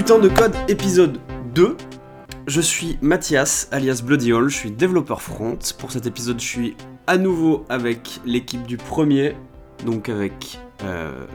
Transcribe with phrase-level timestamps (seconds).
[0.00, 1.18] Putain de code épisode
[1.52, 1.76] 2.
[2.46, 5.58] Je suis Mathias, alias Bloody Hall, je suis développeur front.
[5.78, 6.76] Pour cet épisode, je suis
[7.06, 9.36] à nouveau avec l'équipe du premier,
[9.84, 11.26] donc avec euh,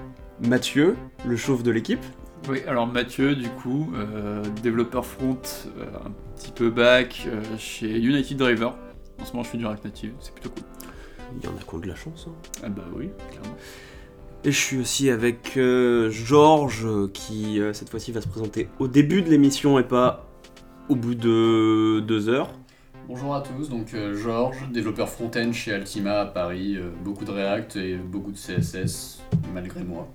[0.48, 0.96] Mathieu,
[1.28, 2.04] le chauve de l'équipe.
[2.50, 5.38] Oui, alors Mathieu, du coup, euh, développeur front,
[5.78, 7.28] euh, un petit peu back
[7.60, 8.76] chez United Driver.
[9.22, 10.64] En ce moment, je fais du React Native, c'est plutôt cool.
[11.38, 12.26] Il y en a qui ont de la chance.
[12.28, 12.34] hein.
[12.64, 13.58] Ah bah oui, clairement.
[14.48, 18.88] Et je suis aussi avec euh, Georges, qui euh, cette fois-ci va se présenter au
[18.88, 20.28] début de l'émission et pas
[20.88, 22.52] au bout de deux heures.
[23.08, 27.78] Bonjour à tous, donc euh, Georges, développeur front-end chez Altima à Paris, beaucoup de React
[27.78, 30.08] et beaucoup de CSS, malgré moi.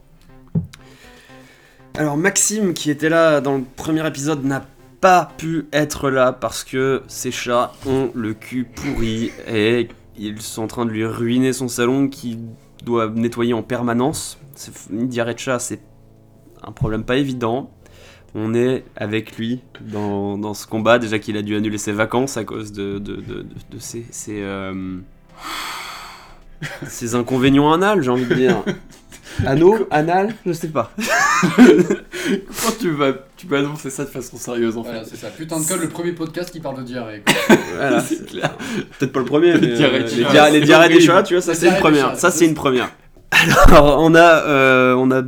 [1.97, 4.65] Alors Maxime, qui était là dans le premier épisode, n'a
[5.01, 10.63] pas pu être là parce que ses chats ont le cul pourri et ils sont
[10.63, 12.39] en train de lui ruiner son salon qu'il
[12.85, 14.39] doit nettoyer en permanence.
[14.91, 15.81] Une diarrhée de chat, c'est
[16.63, 17.71] un problème pas évident.
[18.35, 22.37] On est avec lui dans, dans ce combat, déjà qu'il a dû annuler ses vacances
[22.37, 24.99] à cause de, de, de, de- de ses, ses, euh,
[26.87, 28.63] ses inconvénients anal, j'ai envie de dire.
[29.47, 30.93] Anneau Anal Je sais pas.
[31.47, 35.29] Comment tu vas, tu vas annoncer ça de façon sérieuse en Voilà, fait c'est ça.
[35.29, 37.23] Putain de code, le premier podcast qui parle de diarrhée.
[37.25, 37.57] quoi.
[37.77, 38.57] Voilà, C'est clair.
[38.99, 40.95] Peut-être pas le premier, mais Les diarrhées euh, les, chats, dia- les c'est diarrhées des
[40.95, 41.13] horrible.
[41.13, 42.11] chats, tu vois, ça Les c'est une diarrhées des première.
[42.11, 42.91] chats, Ça c'est c'est une première.
[43.69, 45.23] Alors on a, euh, on a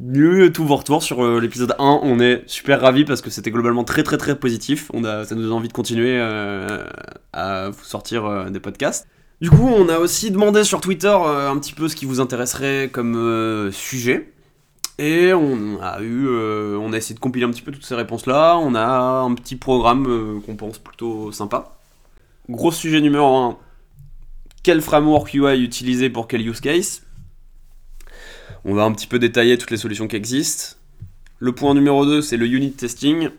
[0.00, 2.00] lu tous vos retours sur euh, l'épisode 1.
[2.02, 4.90] On est super ravis parce que c'était globalement très très très positif.
[4.94, 6.84] On a, ça nous donne envie de continuer euh,
[7.32, 9.06] à vous sortir euh, des podcasts.
[9.40, 12.18] Du coup, on a aussi demandé sur Twitter euh, un petit peu ce qui vous
[12.18, 14.32] intéresserait comme euh, sujet.
[14.98, 17.94] Et on a eu, euh, on a essayé de compiler un petit peu toutes ces
[17.94, 18.58] réponses-là.
[18.58, 21.78] On a un petit programme qu'on pense plutôt sympa.
[22.48, 23.58] Gros sujet numéro 1.
[24.64, 27.04] Quel framework UI utiliser pour quel use case?
[28.64, 30.76] On va un petit peu détailler toutes les solutions qui existent.
[31.38, 33.30] Le point numéro 2, c'est le unit testing.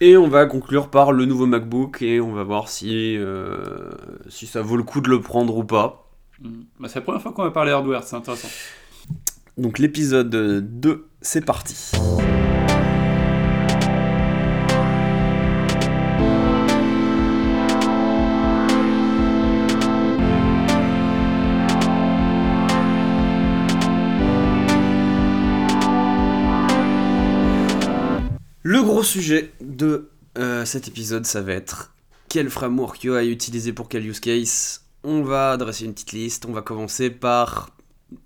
[0.00, 3.90] Et on va conclure par le nouveau MacBook et on va voir si, euh,
[4.28, 6.10] si ça vaut le coup de le prendre ou pas.
[6.40, 6.50] Mm.
[6.80, 8.48] Bah, c'est la première fois qu'on va parler hardware, c'est intéressant.
[9.56, 11.92] Donc l'épisode 2, c'est parti.
[28.96, 30.08] Gros sujet de
[30.38, 31.92] euh, cet épisode, ça va être
[32.30, 34.86] quel framework UI utiliser pour quel use case.
[35.04, 36.46] On va dresser une petite liste.
[36.48, 37.76] On va commencer par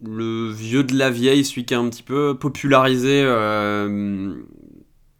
[0.01, 4.33] le vieux de la vieille, celui qui a un petit peu popularisé, euh,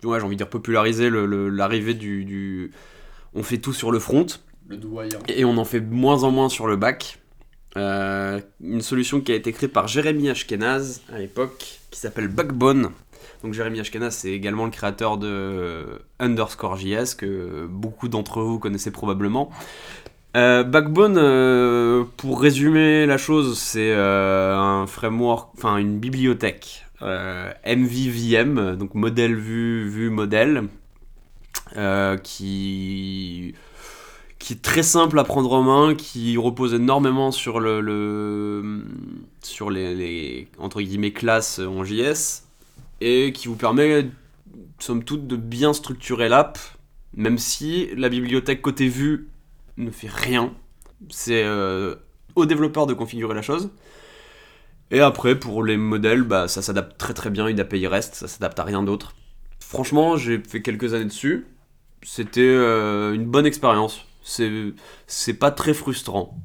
[0.05, 2.71] ouais, j'ai envie de dire popularisé l'arrivée du, du-
[3.35, 4.27] On fait tout sur le front
[4.69, 5.19] Le doyen.
[5.27, 7.19] et on en fait de moins en moins sur le back.
[7.77, 12.91] Euh, une solution qui a été créée par Jérémy Ashkenaz à l'époque, qui s'appelle Backbone.
[13.43, 15.87] Donc Jérémy Ashkenaz, c'est également le créateur de
[16.19, 19.51] Underscore JS, que beaucoup d'entre vous connaissez probablement.
[20.37, 28.77] Euh, Backbone, euh, pour résumer la chose, c'est euh, un framework, enfin une bibliothèque MVVM,
[28.77, 30.65] donc modèle vu, vu modèle,
[32.23, 33.55] qui
[34.39, 38.85] qui est très simple à prendre en main, qui repose énormément sur le, le-
[39.43, 42.45] sur les, les, entre guillemets classes en JS
[43.01, 44.09] et qui vous permet
[44.79, 46.59] somme toute de bien structurer l'app,
[47.15, 49.29] même si la bibliothèque côté vue
[49.77, 50.55] ne fait rien.
[51.09, 51.97] C'est euh,
[52.35, 53.71] au développeur de configurer la chose.
[54.91, 58.29] Et après, pour les modèles, bah, ça s'adapte très très bien, une API REST, ça
[58.29, 59.15] s'adapte à rien d'autre.
[59.61, 61.47] Franchement, j'ai fait quelques années dessus.
[62.03, 64.05] C'était euh, une bonne expérience.
[64.23, 66.37] C'est pas très frustrant.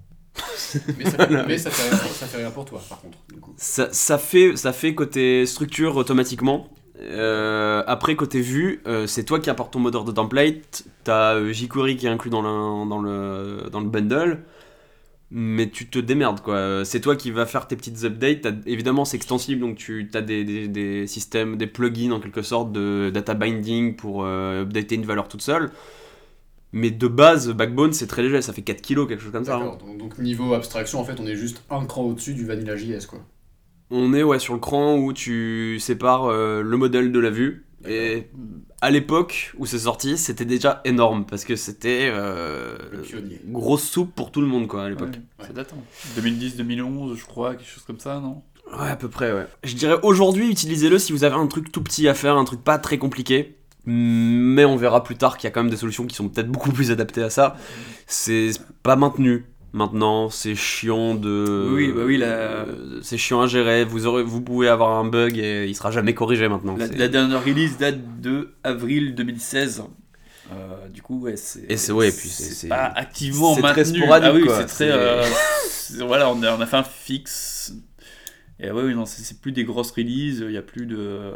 [0.98, 3.40] Mais, ça, fait- mais ça, fait rien, ça fait rien pour toi, par contre, du
[3.40, 3.56] coup.
[3.58, 6.70] Ça, ça fait, ça fait côté structure automatiquement.
[7.02, 10.84] Euh, après, côté vue, euh, c'est toi qui apportes ton moteur de template.
[11.04, 14.44] T'as euh, jQuery qui est inclus dans le, dans, le, dans le bundle.
[15.32, 16.86] Mais tu te démerdes quoi.
[16.86, 18.48] C'est toi qui vas faire tes petites updates.
[18.68, 22.72] Évidemment, c'est extensible donc tu as des, des, des systèmes, des plugins en quelque sorte
[22.72, 25.72] de data binding pour updater une valeur toute seule.
[26.78, 29.56] Mais de base, Backbone c'est très léger, ça fait 4 kilos, quelque chose comme ça.
[29.56, 29.60] hein.
[29.60, 29.78] D'accord.
[29.78, 33.06] Donc, donc, niveau abstraction, en fait, on est juste un cran au-dessus du Vanilla JS,
[33.08, 33.20] quoi.
[33.92, 37.66] On est ouais, sur le cran où tu sépares euh, le modèle de la vue.
[37.88, 38.28] Et
[38.82, 43.40] à l'époque où c'est sorti, c'était déjà énorme parce que c'était euh, Le pionnier.
[43.46, 45.14] grosse soupe pour tout le monde quoi à l'époque.
[45.40, 46.20] Ouais, Ça date, hein.
[46.20, 48.42] 2010-2011, je crois, quelque chose comme ça, non?
[48.78, 49.46] Ouais, à peu près, ouais.
[49.64, 52.64] Je dirais aujourd'hui, utilisez-le si vous avez un truc tout petit à faire, un truc
[52.64, 53.56] pas très compliqué.
[53.86, 56.50] Mais on verra plus tard qu'il y a quand même des solutions qui sont peut-être
[56.50, 57.56] beaucoup plus adaptées à ça.
[58.08, 58.52] C'est
[58.84, 59.46] pas maintenu.
[59.74, 61.70] Maintenant, c'est chiant de.
[61.74, 62.66] Oui, bah oui, la-
[63.02, 63.84] C'est chiant à gérer.
[63.84, 66.78] Vous, aurez, vous pouvez avoir un bug et il sera jamais corrigé maintenant.
[66.78, 69.84] La, dernière release date de avril 2016.
[70.54, 71.66] Euh, du coup, ouais, c'est.
[71.70, 73.98] Et c'est- ouais, et puis c'est- pas activement c'est très maintenu.
[74.00, 74.90] sporadique, Ah oui, c'est très.
[74.92, 75.26] Euh,
[76.08, 77.74] voilà, on a, on a fait un fixe.
[78.60, 81.32] Et ouais, oui, non, c'est plus des grosses releases, il n'y a plus de,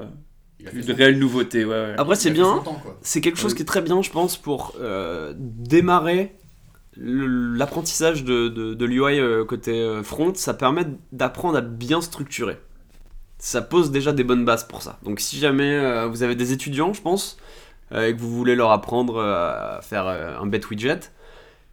[0.65, 1.65] plus de réelles nouveautés.
[1.65, 1.95] Ouais, ouais.
[1.97, 2.63] Après, c'est bien.
[3.01, 6.35] C'est quelque chose qui est très bien, je pense, pour euh, démarrer
[6.97, 10.33] l'apprentissage de, de, de l'UI euh, côté euh, front.
[10.35, 12.57] Ça permet d'apprendre à bien structurer.
[13.37, 14.99] Ça pose déjà des bonnes bases pour ça.
[15.03, 17.37] Donc, si jamais euh, vous avez des étudiants, je pense,
[17.93, 20.99] euh, et que vous voulez leur apprendre euh, à faire euh, un bet widget,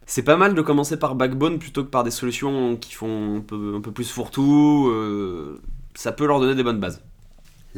[0.05, 3.41] c'est pas mal de commencer par Backbone plutôt que par des solutions qui font un
[3.41, 4.87] peu, un peu plus fourre-tout.
[4.89, 5.59] euh,
[5.95, 7.03] ça peut leur donner des bonnes bases.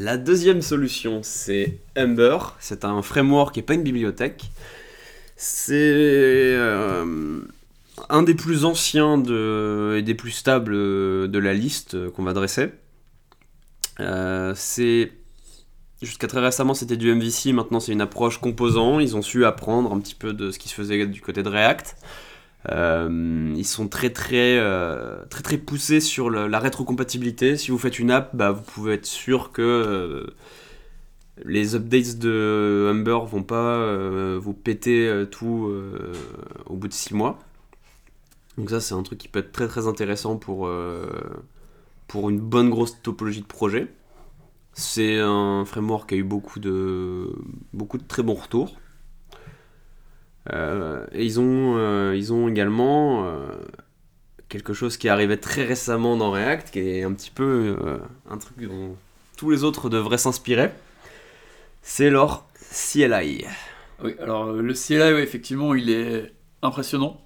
[0.02, 2.38] La deuxième solution, c'est Ember.
[2.62, 4.50] C'est un framework et pas une bibliothèque.
[5.36, 7.42] C'est euh,
[8.08, 12.70] un des plus anciens et des plus stables de la liste qu'on va dresser.
[14.00, 14.56] Euh,
[16.02, 19.02] jusqu'à très récemment c'était du MVC, maintenant c'est une approche composant.
[19.02, 21.50] Ils ont su apprendre un petit peu de ce qui se faisait du côté de
[21.50, 21.98] React.
[22.70, 27.58] Euh, ils sont très très euh, très très poussés sur le- la rétrocompatibilité.
[27.58, 30.28] Si vous faites une app, bah, vous pouvez être sûr que euh,
[31.46, 33.86] les updates de Humber vont pas
[34.38, 35.72] vous péter tout
[36.66, 37.40] au bout de 6 mois.
[38.58, 40.70] Donc ça c'est un truc qui peut être très très intéressant pour,
[42.08, 43.88] pour une bonne grosse topologie de projet.
[44.74, 47.30] C'est un framework qui a eu beaucoup de,
[47.74, 48.76] beaucoup de très bons retours.
[50.52, 53.48] Euh, et ils ont, euh, ils ont également euh,
[54.48, 57.78] quelque chose qui arrivait très récemment dans React, qui est un petit peu
[58.30, 58.96] un truc dont
[59.38, 60.72] tous les autres devraient s'inspirer.
[61.82, 63.46] C'est leur CLI.
[64.04, 67.22] Oui, alors le CLI, effectivement, il est impressionnant.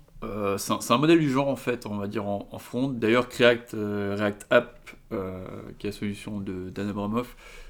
[0.57, 2.87] C'est un, modèle du genre, en fait, on va dire en, en front.
[2.87, 4.89] D'ailleurs, React, React App,
[5.79, 7.27] qui est la solution de Dan Abramov,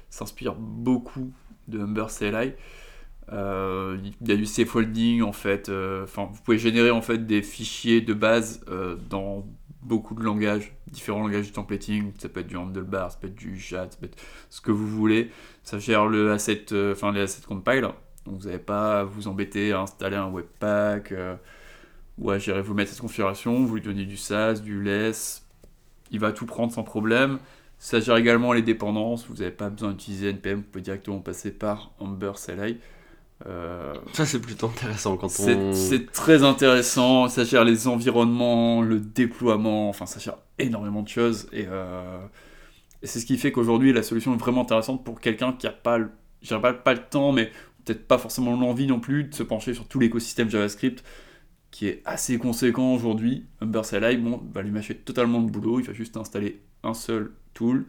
[0.08, 1.32] s'inspire beaucoup
[1.66, 2.52] de Humber CLI.
[3.32, 5.68] Euh, il y a du scaffolding, en fait.
[5.68, 9.46] euh, Enfin, vous pouvez générer, en fait, des fichiers de base euh, dans
[9.82, 12.12] beaucoup de langages, différents langages du templating.
[12.18, 14.18] Ça peut être du handlebar, ça peut être du chat, ça peut être
[14.50, 15.30] ce que vous voulez.
[15.62, 17.88] Ça gère le asset, enfin les assets compile.
[18.26, 21.36] Donc vous n'avez pas à vous embêter à installer un webpack euh,
[22.18, 23.64] ou à gérer vous mettre cette configuration.
[23.64, 25.44] Vous lui donnez du SaaS, du less.
[26.10, 27.38] Il va tout prendre sans problème.
[27.78, 29.26] Ça gère également les dépendances.
[29.28, 30.58] Vous n'avez pas besoin d'utiliser NPM.
[30.58, 32.78] Vous pouvez directement passer par Ember CLI.
[33.46, 35.72] Euh, Ça c'est plutôt intéressant quand c'est on...
[35.72, 41.48] c'est très intéressant, ça gère les environnements, le déploiement, enfin ça gère énormément de choses
[41.52, 42.24] et, euh,
[43.02, 45.72] et c'est ce qui fait qu'aujourd'hui la solution est vraiment intéressante pour quelqu'un qui n'a
[45.72, 46.10] pas, le-
[46.60, 47.50] pas, pas le temps, mais
[47.84, 51.04] peut-être pas forcément l'envie non plus de se pencher sur tout l'écosystème JavaScript
[51.70, 53.46] qui est assez conséquent aujourd'hui.
[53.60, 57.32] Humber CLI bon, va lui mâcher totalement le boulot, il va juste installer un seul
[57.54, 57.86] tool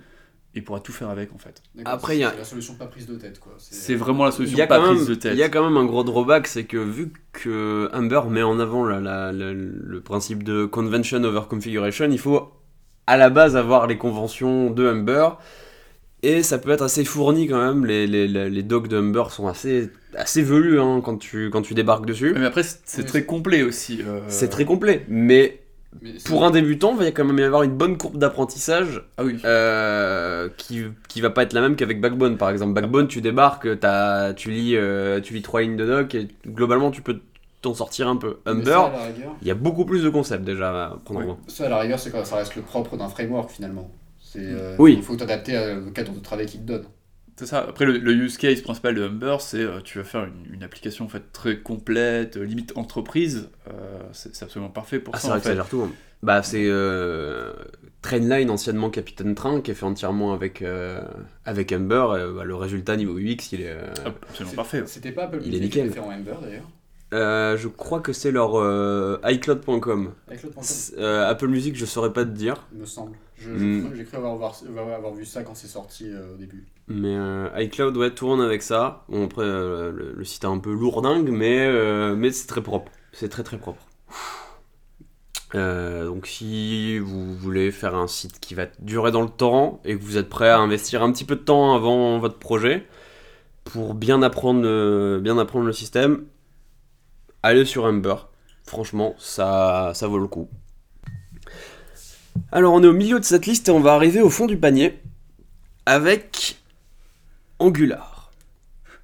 [0.56, 1.62] et il pourra tout faire avec en fait.
[1.84, 3.54] Après, il y a- c'est la solution pas prise de tête, quoi.
[3.58, 5.34] C'est vraiment la Il solution pas quand prise même, de tête.
[5.34, 8.60] il y a quand même un gros drawback, c'est que vu que Humber met en
[8.60, 12.52] avant la- la- la- le principe de convention over configuration, il faut
[13.08, 15.30] à la base avoir les conventions de Humber.
[16.24, 19.26] Et ça peut être assez fourni quand même, les, les, les, les docs de Humber
[19.30, 22.34] sont assez, assez velus hein, quand, tu, quand tu débarques dessus.
[22.36, 24.02] Mais après c'est Oui, très complet aussi.
[24.02, 25.60] euh, C'est très complet, mais
[26.26, 29.40] pour un débutant, il va quand même y avoir une bonne courbe d'apprentissage Ah oui.
[29.46, 32.74] euh, qui, qui va pas être la même qu'avec Backbone par exemple.
[32.74, 33.68] Backbone, tu débarques,
[34.36, 37.20] tu, lis, euh, tu lis trois lignes de doc et globalement tu peux
[37.62, 38.38] t'en sortir un peu.
[38.46, 38.82] Humber,
[39.42, 41.38] il y a beaucoup plus de concepts déjà à prendre en main.
[41.48, 43.90] Ça, à la rigueur, c'est quand ça reste le propre d'un framework finalement.
[44.38, 44.96] Euh, Oui.
[44.98, 46.86] Il faut t'adapter au cadre de travail qu'il te donne.
[47.38, 47.66] C'est ça.
[47.68, 50.64] Après, le, le use case principal de Humber, c'est euh, tu vas faire une, une
[50.64, 53.50] application en fait très complète, euh, limite entreprise.
[53.68, 55.34] euh, c'est c'est absolument parfait pour Ah, c'est ça.
[55.34, 55.82] vrai en que ça gère tout.
[55.82, 55.92] hein.
[56.24, 57.52] Bah, c'est euh,
[58.02, 61.02] Trainline, anciennement Capitaine Train, qui est fait entièrement avec, euh,
[61.44, 62.06] avec Humber.
[62.18, 63.70] et, bah, le résultat niveau UX, il est.
[63.70, 64.84] euh, Ah, absolument C'est- parfait.
[64.86, 65.86] C'était pas Apple Il est Music qui nickel.
[65.88, 66.70] était fait en Ember d'ailleurs.
[67.14, 70.14] euh, je crois que c'est leur euh, iCloud.com.
[70.62, 72.66] C'est- euh, Apple Music, je saurais pas te dire.
[72.74, 73.18] il me semble.
[73.38, 73.92] Je- Mm.
[73.96, 76.66] J'ai cru avoir, voir- avoir- avoir vu ça quand c'est sorti euh, au début.
[76.88, 79.04] Mais euh, iCloud, ouais, tourne avec ça.
[79.10, 81.68] Bon, après, euh, le, le site est un peu lourdingue, mais,
[82.16, 82.92] mais c'est très propre.
[83.12, 83.82] C'est très très propre.
[85.54, 90.04] Donc si vous voulez faire un site qui va durer dans le temps et que
[90.04, 92.86] vous êtes prêt à investir un petit peu de temps avant votre projet
[93.64, 96.26] pour bien apprendre, le- bien apprendre le système,
[97.44, 98.16] allez sur Ember.
[98.66, 100.50] Franchement, ça, ça vaut le coup.
[102.52, 104.58] Alors on est au milieu de cette liste et on va arriver au fond du
[104.58, 105.00] panier
[105.86, 106.58] avec
[107.60, 108.32] Angular.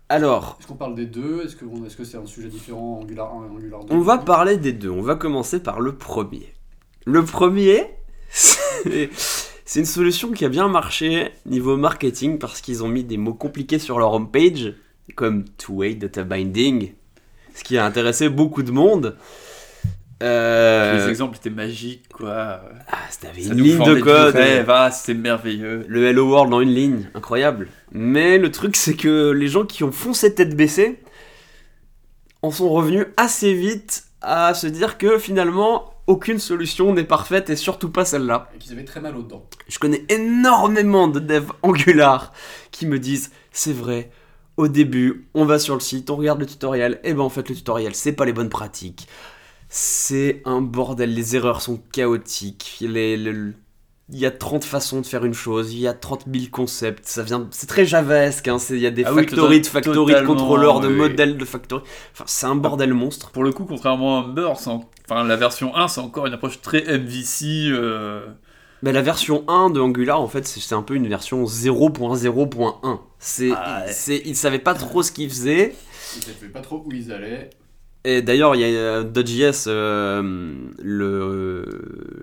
[0.09, 1.45] Alors, Est-ce qu'on parle des deux?
[1.45, 4.17] Est-ce que est-ce que c'est un sujet différent Angular 1 et Angular 2 on va
[4.17, 4.89] parler des deux.
[4.89, 6.53] On va commencer par le premier.
[7.05, 7.85] Le premier,
[8.29, 9.09] c'est
[9.71, 13.33] c'est une solution qui a bien marché niveau marketing parce qu'ils ont mis des mots
[13.33, 14.73] compliqués sur leur homepage,
[15.15, 16.91] comme two-way data binding,
[17.55, 19.15] ce qui a intéressé beaucoup de monde.
[20.21, 22.61] Euh, Les exemples étaient magiques, quoi.
[22.91, 24.35] ah, c'était Ça une ligne de code.
[24.67, 25.85] ah, c'était merveilleux.
[25.87, 27.67] Le Hello World en une ligne, incroyable.
[27.91, 30.99] Mais le truc, c'est que les gens qui ont foncé tête baissée
[32.41, 37.55] en sont revenus assez vite à se dire que finalement, aucune solution n'est parfaite et
[37.55, 38.49] surtout pas celle-là.
[38.55, 39.45] Et qu'ils avaient très mal aux dents.
[39.67, 42.33] Je connais énormément de devs Angular
[42.71, 44.11] qui me disent c'est vrai.
[44.57, 47.47] Au début, on va sur le site, on regarde le tutoriel, et ben en fait
[47.49, 49.07] le tutoriel c'est pas les bonnes pratiques.
[49.73, 53.13] C'est un bordel, les erreurs sont chaotiques, les-
[54.13, 57.05] il y a 30 façons de faire une chose, il y a 30 000 concepts,
[57.07, 59.65] ça vient, c'est très javesque, hein, c'est- il y a des Ah oui, factories de
[59.67, 60.95] factories de contrôleurs, de oui.
[60.95, 63.29] modèles de factories, enfin c'est un bordel monstre.
[63.31, 66.33] Pour le coup, contrairement à Umber, c'est en- enfin, la version 1, c'est encore une
[66.33, 67.69] approche très MVC.
[67.71, 68.25] euh,
[68.83, 72.99] Mais la version 1 de Angular, en fait, c'est un peu une version 0.0.1.
[73.19, 73.93] C'est, Ah ouais.
[73.93, 75.75] c'est, ils savaient pas trop ce qu'ils faisaient.
[76.15, 77.49] Ils ne savaient pas trop où ils allaient.
[78.03, 81.65] Et d'ailleurs, il y a euh, Dodge.js, euh, le,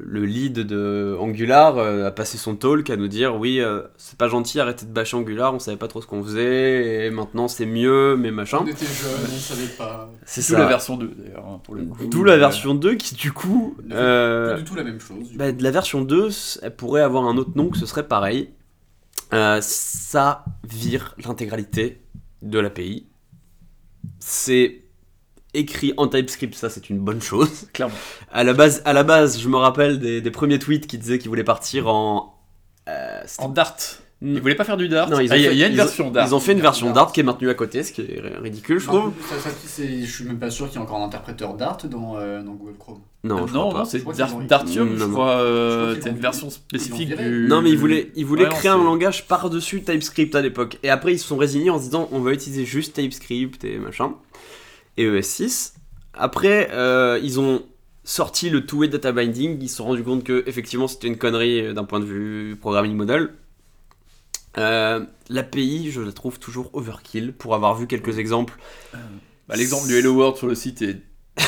[0.05, 4.19] le lead de Angular, euh, a passé son talk à nous dire oui, euh, c'est
[4.19, 7.47] pas gentil, arrêtez de bâcher Angular, on savait pas trop ce qu'on faisait, et maintenant
[7.47, 8.59] c'est mieux, mais machin.
[8.63, 10.11] On était jeunes, on savait pas.
[10.25, 10.59] C'est D'où ça.
[10.59, 12.07] la version 2, d'ailleurs, hein, pour le coup.
[12.07, 15.29] D'où la version 2 qui, du coup, euh, Pas du tout la même chose.
[15.37, 16.29] bah, la version 2,
[16.61, 18.51] elle pourrait avoir un autre nom que ce serait pareil.
[19.33, 22.03] Euh, ça vire l'intégralité
[22.43, 23.07] de l'API.
[24.19, 24.83] C'est
[25.55, 27.69] écrit en TypeScript, ça c'est une bonne chose.
[27.73, 27.95] Clairement.
[28.33, 31.19] À la base, à la base je me rappelle des, des premiers tweets qui disaient
[31.19, 32.35] qu'ils voulaient partir en.
[32.89, 33.77] euh, En Dart.
[34.21, 35.09] Ils voulaient pas faire du Dart.
[35.09, 36.27] Non, ils ont Ah, il y a- fait- il y a une ont- version Dart.
[36.27, 36.95] Ils ont fait une version Dart.
[37.07, 39.13] Dart qui est maintenue à côté, ce qui est ri- ridicule, je trouve.
[39.31, 42.17] Ça- ça- je suis même pas sûr qu'il y ait encore un interpréteur Dart dans,
[42.17, 42.99] euh, dans Google Chrome.
[43.23, 44.05] Non, Euh, je non, c'est
[44.49, 45.31] Dartium, Non, je crois.
[45.39, 47.47] euh, c'est une version spécifique du.
[47.49, 50.79] Non, mais ils voulaient, ils voulaient Ouais, créer un langage par-dessus TypeScript à l'époque.
[50.83, 53.79] Et après, ils se sont résignés en se disant on va utiliser juste TypeScript et
[53.79, 54.15] machin.
[54.99, 55.73] Et ES6.
[56.13, 57.63] Après, euh, ils ont
[58.05, 59.59] sorti le two-way data binding.
[59.63, 62.57] Ils se sont rendus compte que effectivement c'était une connerie euh, d'un point de vue
[62.57, 63.35] programming model.
[64.59, 68.59] Euh, L'API, je la trouve toujours overkill pour avoir vu quelques exemples.
[69.49, 71.01] Bah, L'exemple du Hello World sur le site est.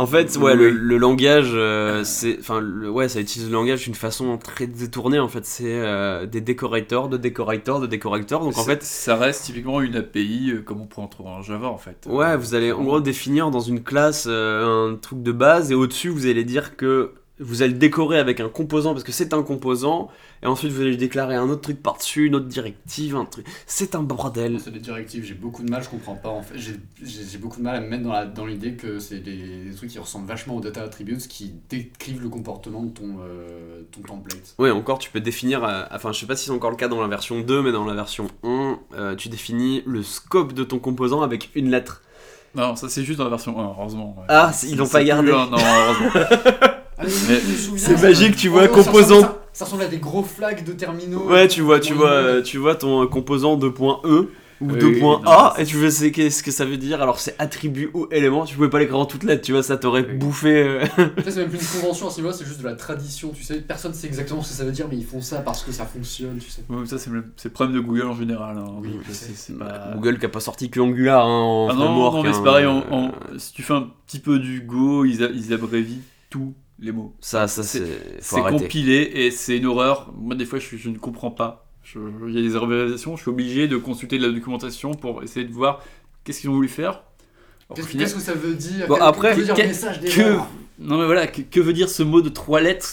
[0.00, 0.42] En fait, Oui.
[0.44, 4.66] ouais, le, le langage, euh, c'est, enfin, ouais, ça utilise le langage d'une façon très
[4.66, 5.18] détournée.
[5.18, 8.40] En fait, c'est euh, des décorateurs, de décorateurs, de décorateurs.
[8.40, 11.28] Donc en ça- fait, ça reste typiquement une API euh, comme on pourrait en trouver
[11.30, 12.06] en Java en fait.
[12.08, 16.08] ouais, vous allez en gros définir dans une classe un truc de base et au-dessus
[16.08, 19.42] vous allez dire que vous allez le décorer avec un composant parce que c'est un
[19.42, 20.08] composant
[20.42, 23.46] et ensuite vous allez déclarer un autre truc par-dessus, une autre directive, un truc.
[23.66, 24.58] C'est un bordel.
[24.62, 26.28] C'est des directives, j'ai beaucoup de mal, je comprends pas.
[26.28, 29.74] En fait, j'ai beaucoup de mal à me mettre dans l'idée que c'est des, des
[29.74, 34.02] trucs qui ressemblent vachement aux data attributes qui décrivent le comportement de ton, euh, ton
[34.02, 34.54] template.
[34.58, 36.88] Ouais, encore tu peux définir, euh, enfin je sais pas si c'est encore le cas
[36.88, 40.64] dans la version 2, mais dans la version 1, euh, tu définis le scope de
[40.64, 42.02] ton composant avec une lettre.
[42.54, 44.14] Non, ça c'est juste dans la version 1, heureusement.
[44.18, 44.24] ouais.
[44.28, 45.30] Ah, ils l'ont pas plus gardé.
[45.30, 46.10] un- non, heureusement.
[47.10, 51.28] C'est magique, tu vois, Oh, composant- Ça, ça ressemble à des gros flags de terminaux.
[51.28, 54.28] Ouais, tu vois, tu vois, euh, tu vois ton euh, composant 2.e
[54.62, 57.34] ou Oui, 2.a non, et tu veux c'est qu'est-ce que ça veut dire alors c'est
[57.38, 60.16] attribut ou élément tu pouvais pas l'écrire en toutes lettres tu vois ça t'aurait Oui.
[60.18, 60.84] bouffé euh.
[61.26, 63.62] C'est même plus une convention à ce niveau-là, c'est juste de la tradition, tu sais.
[63.62, 65.86] Personne sait exactement ce que ça veut dire, mais ils font ça parce que ça
[65.86, 66.60] fonctionne, tu sais.
[66.68, 68.58] Ouais, ça c'est le, c'est le problème de Google en général.
[68.58, 68.66] hein.
[68.82, 68.90] Oui,
[69.48, 72.28] Donc, pas- Google qui a pas sorti que Angular hein, en Ah non, non, mais
[72.28, 75.30] hein, c'est pareil, en- en- si tu fais un petit peu du Go, ils, a-
[75.30, 77.14] ils abrévient tous les mots.
[77.20, 77.82] ça ça c'est-
[78.60, 80.12] compilé et c'est une horreur.
[80.16, 81.66] Moi, des fois, je, je ne comprends pas.
[81.94, 85.44] Il y a des abréviations, je suis obligé de consulter de la documentation pour essayer
[85.46, 85.82] de voir
[86.24, 87.02] qu'est-ce qu'ils ont voulu faire.
[87.74, 88.86] Qu'est-ce que ça veut dire?
[88.88, 90.36] Bon, Quel- après, que veut dire que-
[90.82, 92.90] Non, mais voilà, que, que veut dire ce mot de trois lettres?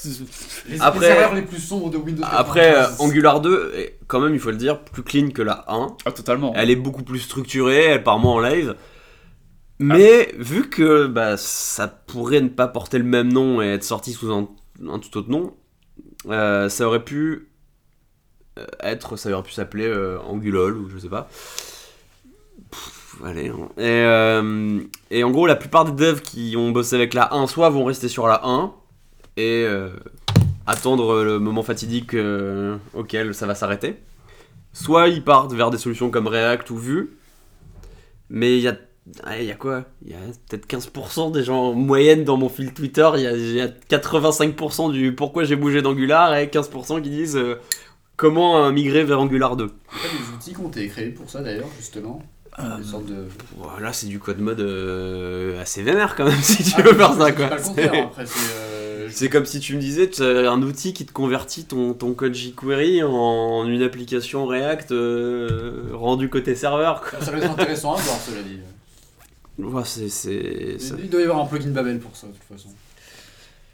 [0.70, 3.01] Les, après- les erreurs les plus sombres de Windows après euh, 95.
[3.01, 6.12] Angular 2 est quand même il faut le dire plus clean que la 1 Ah,
[6.12, 6.53] totalement.
[6.56, 8.75] Elle est beaucoup plus structurée, elle part moins en live.
[9.79, 14.13] Mais vu que bah, ça pourrait ne pas porter le même nom et être sorti
[14.13, 14.50] sous un,
[14.88, 15.53] un tout autre nom,
[16.29, 17.50] euh, ça aurait pu
[18.57, 21.29] euh, être, ça aurait pu s'appeler euh, Angulol ou je sais pas.
[23.24, 23.50] Allez.
[23.50, 23.69] hein.
[23.77, 24.79] Et, euh,
[25.12, 27.86] et en gros, la plupart des devs qui ont bossé avec la 1, soit vont
[27.86, 28.74] rester sur la 1
[29.38, 29.67] et
[30.65, 32.15] attendre le moment fatidique
[32.96, 33.98] auquel ça va s'arrêter.
[34.74, 37.17] Soit ils partent vers des solutions comme React ou Vue,
[38.29, 38.87] mais il y a, ah,
[39.39, 39.85] il y a quoi?
[40.05, 40.17] Il y a
[40.49, 44.91] peut-être 15% des gens en moyenne dans mon fil Twitter, il y y a 85%
[44.91, 47.55] du pourquoi j'ai bougé d'Angular et 15% qui disent euh,
[48.15, 49.65] comment euh, migrer vers Angular 2.
[49.65, 52.21] Il y a des outils qui ont été créés pour ça d'ailleurs, justement.
[52.83, 53.27] Sorte de...
[53.55, 57.27] Voilà, c'est du code mode euh, assez vénère quand même, si tu veux faire ça,
[59.11, 61.93] C'est euh, comme si tu me disais, tu as un outil qui te convertit ton,
[61.93, 67.01] ton code jQuery en une application React euh, rendue côté serveur.
[67.01, 67.19] Quoi.
[67.21, 68.59] Ça doit être intéressant à voir, cela dit.
[69.59, 72.43] Ouais, c'est- c'est- ça- Il doit y avoir un plugin Babel pour ça, de toute
[72.43, 72.69] façon.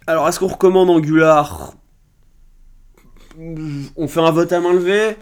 [0.07, 1.73] Alors, est-ce qu'on recommande Angular?
[3.95, 5.15] On fait un vote à main levée?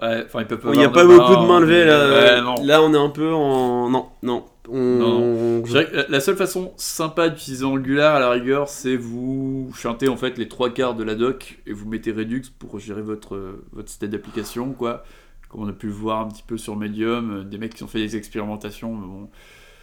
[0.00, 2.54] Ouais, enfin, il peut pas Il n'y a pas beaucoup de mains levées là.
[2.56, 2.64] Ouais.
[2.64, 3.88] Là, on est un peu en.
[3.90, 4.44] Non, non.
[4.66, 4.78] On...
[4.78, 9.70] Non, Je dirais que la- seule façon sympa d'utiliser Angular à la rigueur, c'est vous
[9.76, 13.02] chantez en fait les trois quarts de la doc et vous mettez Redux pour gérer
[13.02, 15.04] votre, votre state d'application, quoi.
[15.50, 17.82] Comme on a pu le voir un petit peu sur Medium, euh, des mecs qui
[17.84, 19.28] ont fait des expérimentations, mais bon.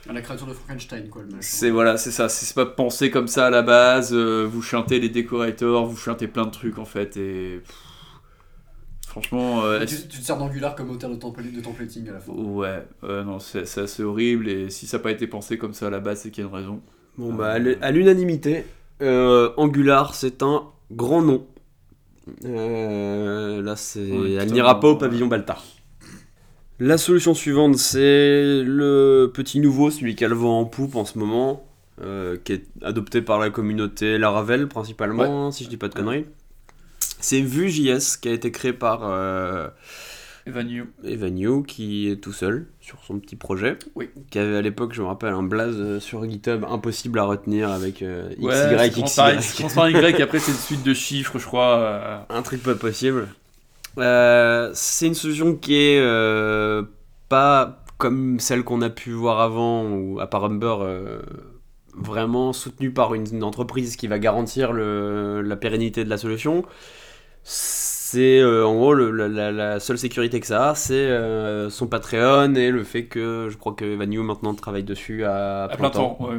[0.10, 1.38] À la créature de Frankenstein, quoi, le machin.
[1.42, 4.62] C'est voilà, c'est ça, c'est c'est pas pensé comme ça à la base, euh, vous
[4.62, 7.62] chantez les decorators, vous chantez plein de trucs en fait, et.
[7.64, 7.76] pff,
[9.08, 9.64] franchement.
[9.64, 12.34] euh, tu, tu te sers d'Angular comme moteur de, template, de templating à la fin.
[12.34, 15.74] Ouais, euh, non, c'est c'est assez horrible, et si ça n'a pas été pensé comme
[15.74, 16.82] ça à la base, c'est qu'il y a une raison.
[17.18, 18.66] Bon, bah, à l'unanimité,
[19.02, 21.46] euh, Angular, c'est un grand nom.
[22.46, 25.64] Euh, là, c'est, Ouais, elle putain, n'ira pas au pavillon Baltar.
[26.84, 31.06] La solution suivante, c'est le petit nouveau, celui qui a le vent en poupe en
[31.06, 31.64] ce moment,
[32.04, 36.26] euh, qui est adopté par la communauté Laravel principalement, si je dis pas de conneries.
[37.20, 39.68] C'est Vue.js qui a été créé par euh,
[40.48, 40.86] Evan Yu.
[41.04, 43.78] Evan Yu, qui est tout seul sur son petit projet.
[43.94, 44.10] Oui.
[44.32, 48.02] Qui avait à l'époque, je me rappelle, un blaze sur GitHub impossible à retenir avec
[48.02, 49.22] euh, XY, Ouais, XY.
[49.92, 51.78] Y, et après c'est une suite de chiffres, je crois.
[51.78, 53.28] euh, Un truc pas possible.
[53.98, 56.84] Euh, c'est une solution qui est euh,
[57.30, 61.22] pas comme celle qu'on a pu voir avant, ou à part Humber, euh,
[61.96, 66.66] vraiment soutenue par une, une entreprise qui va garantir le- la pérennité de la solution.
[67.44, 71.10] C'est en gros le- la, seule sécurité que ça a, c'est
[71.70, 75.66] son Patreon et le fait que je crois que Evan Yu maintenant travaille dessus à,
[75.66, 76.18] à plein temps.
[76.20, 76.38] ouais,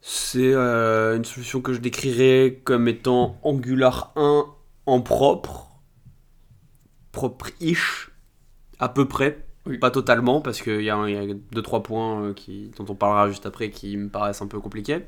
[0.00, 4.46] c'est une solution que je décrirais comme étant Angular 1
[4.86, 5.68] en propre,
[7.12, 8.10] propre-ish,
[8.78, 9.78] à peu près, Oui.
[9.78, 10.96] pas totalement, parce qu'il y a
[11.52, 15.00] 2-3 points euh, qui, dont on parlera juste après qui me paraissent un peu compliqués.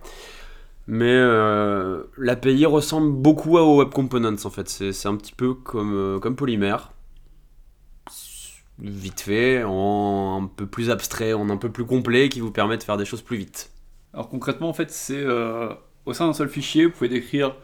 [0.86, 5.54] Mais euh, l'API ressemble beaucoup à Web Components en fait, c'est c'est un petit peu
[5.54, 6.76] comme, euh, comme Polymer.
[8.80, 12.76] Vite fait, en un peu plus abstrait, en un peu plus complet, qui vous permet
[12.76, 13.70] de faire des choses plus vite.
[14.12, 15.72] Alors concrètement, en fait, c'est euh,
[16.06, 17.54] au sein d'un seul fichier, vous pouvez décrire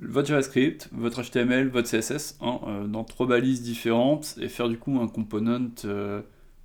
[0.00, 4.78] votre JavaScript, votre HTML, votre CSS hein, euh, dans trois balises différentes et faire du
[4.78, 6.20] coup un component euh,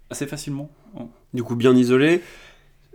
[0.09, 0.69] assez facilement.
[0.99, 1.07] hein.
[1.33, 2.21] du coup bien isolé.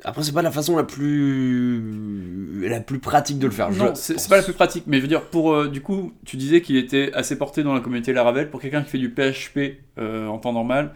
[0.05, 3.71] Après, c'est pas la façon la plus la plus pratique de le faire.
[3.71, 6.37] Non, c'est pas la plus pratique, mais je veux dire, pour euh, du coup, tu
[6.37, 8.51] disais qu'il était assez porté dans la communauté Laravel.
[8.51, 10.93] Pour quelqu'un qui fait du PHP en temps normal,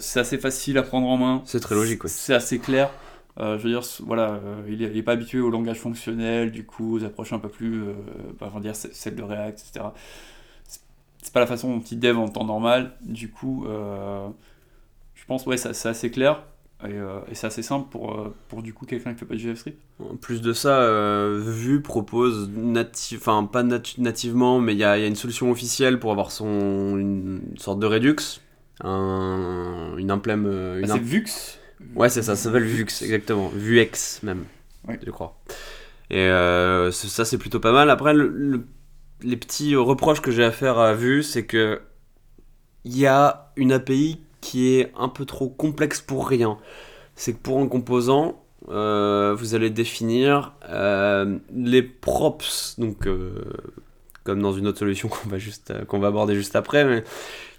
[0.00, 1.42] c'est assez facile à prendre en main.
[1.44, 2.10] C'est très logique, ouais.
[2.10, 2.90] C'est assez clair.
[3.38, 6.50] Euh, je veux dire, voilà, euh, il, est, il est pas habitué au langage fonctionnel,
[6.50, 7.92] du coup, aux approches un peu plus, euh,
[8.40, 9.94] bah, on va dire, celle de React, etc.
[10.66, 12.92] C'est- pas la façon dont il dev en temps normal.
[13.02, 13.66] Du coup,
[15.14, 16.42] je pense, ouais, c'est assez clair.
[16.84, 19.34] Et, euh, et c'est assez simple pour, euh, pour du coup quelqu'un qui fait pas
[19.34, 19.78] de JavaScript.
[19.98, 22.48] En plus de ça, euh, Vue propose
[23.16, 26.96] enfin pas nat- nativement, mais il y y a une solution officielle pour avoir son
[26.96, 28.14] une sorte de Redux,
[28.84, 31.57] un, une implème, Bah, imp- c'est Vux?
[31.94, 33.48] Ouais, c'est ça, ça s'appelle Vux, exactement.
[33.54, 34.44] Vuex même,
[34.86, 34.96] Oui.
[35.04, 35.38] je crois.
[36.10, 37.90] Et euh, ça, c'est plutôt pas mal.
[37.90, 38.66] Après, le- le-
[39.22, 41.80] les petits reproches que j'ai à faire à Vue, c'est que
[42.84, 46.58] il y a une API qui est un peu trop complexe pour rien.
[47.16, 53.08] C'est que pour un composant, euh, vous allez définir euh, les props, donc
[54.24, 57.04] comme dans une autre solution qu'on va, juste, qu'on va aborder juste après, mais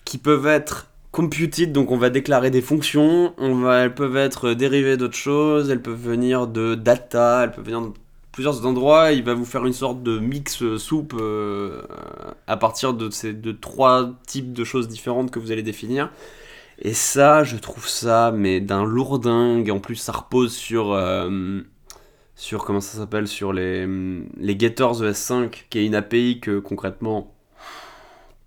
[0.05, 5.17] qui peuvent être computed, donc on va déclarer des fonctions, elles peuvent être dérivées d'autres
[5.17, 7.93] choses, elles peuvent venir de data, elles peuvent venir de
[8.31, 11.81] plusieurs endroits, il va vous faire une sorte de mix euh, soupe euh,
[12.47, 16.11] à partir de ces de trois types de choses différentes que vous allez définir.
[16.79, 19.69] Et ça, je trouve ça, mais d'un lourdingue.
[19.71, 21.61] En plus, ça repose sur, euh,
[22.35, 23.85] sur comment ça s'appelle, sur les,
[24.37, 27.33] les getters ES5, qui est une API que concrètement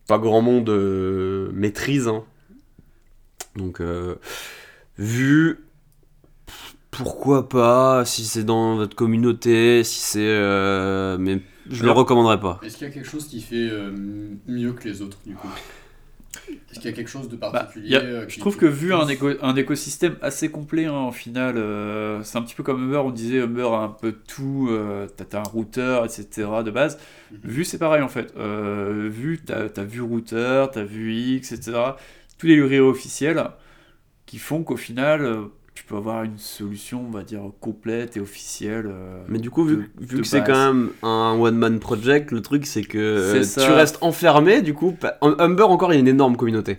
[0.06, 2.08] pas grand monde euh, maîtrise.
[2.08, 2.24] hein.
[3.56, 4.16] Donc, euh,
[4.98, 5.58] vu,
[6.90, 10.20] pourquoi pas, si c'est dans votre communauté, si c'est.
[10.20, 12.60] euh, mais je le Alors- recommanderais pas.
[12.62, 13.92] Est-ce qu'il y a quelque chose qui fait euh,
[14.46, 15.48] mieux que les autres, du coup?
[16.70, 18.94] Est-ce qu'il y a quelque chose de Bah, particulier a- euh, je trouve que vu
[18.94, 22.82] un, éco- un écosystème assez complet hein, au final, euh, c'est un petit peu comme
[22.88, 26.48] Uber, on disait Uber a un peu tout, euh, t'as un routeur, etc.
[26.64, 26.98] de base.
[27.30, 27.38] Mhm.
[27.44, 28.32] Vu c'est pareil en fait.
[28.38, 31.78] Euh, vu, t'as as vu routeur, t'as vu X, etc.
[32.42, 33.40] Tous les livrets officiels.
[34.26, 35.42] qui font qu'au final, euh,
[35.74, 38.86] tu peux avoir une solution, on va dire, complète et officielle.
[38.88, 42.32] euh, Mais du coup, vu, de- vu de que c'est quand même un one-man project,
[42.32, 44.96] le truc c'est que euh, tu restes enfermé, du coup.
[45.20, 46.78] Humber encore, il y a une énorme communauté.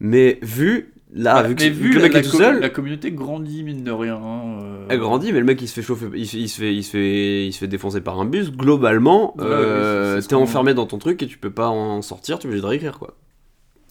[0.00, 2.60] Mais vu, là, Bah, vu que, mais vu que le mec la est tout seul,
[2.60, 4.16] la communauté grandit, mine de rien.
[4.16, 6.58] hein, euh, elle grandit, mais le mec il se fait chauffer, il, se- il se
[6.60, 8.50] fait, il se fait, il se fait défoncer par un bus.
[8.50, 12.46] Globalement, Ouais, euh, t'es enfermé dans ton truc et tu peux pas en sortir, tu
[12.46, 13.14] es obligé de réécrire quoi.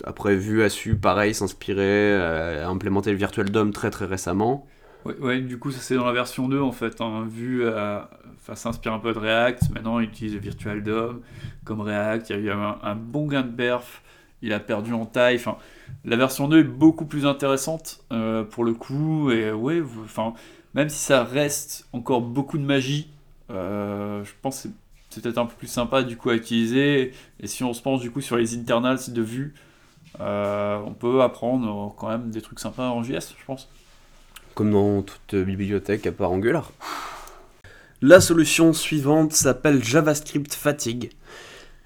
[0.04, 4.68] Après, Vu a su, pareil, s'inspirer, euh, implémenter le Virtual DOM très très récemment.
[5.06, 7.00] Ouais, ouais, du coup, ça c'est dans la version 2 en fait.
[7.02, 9.70] Hein, vu à- enfin, s'inspire un peu de React.
[9.72, 11.22] Maintenant, il utilise Virtual DOM
[11.64, 12.30] comme React.
[12.32, 14.02] Il y a eu un, bon gain de perf.
[14.42, 15.36] Il a perdu en taille.
[15.38, 15.58] Enfin,
[16.06, 19.30] la version 2 est beaucoup plus intéressante euh, pour le coup.
[19.32, 20.34] Et ouais, enfin,
[20.74, 23.10] même si ça reste encore beaucoup de magie,
[23.52, 24.76] euh, je pense que c'est-
[25.10, 27.12] c'est peut-être un peu plus sympa du coup à utiliser.
[27.40, 29.54] Et si on se penche du coup sur les internals de vue,
[30.22, 33.70] euh, on peut apprendre quand même des trucs sympas en JS, je pense.
[34.54, 36.72] comme dans toute bibliothèque à part Angular.
[38.02, 41.12] La solution suivante s'appelle JavaScript Fatigue.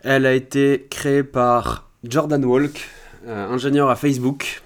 [0.03, 2.87] Elle a été créée par Jordan Walk,
[3.27, 4.61] euh, ingénieur à Facebook,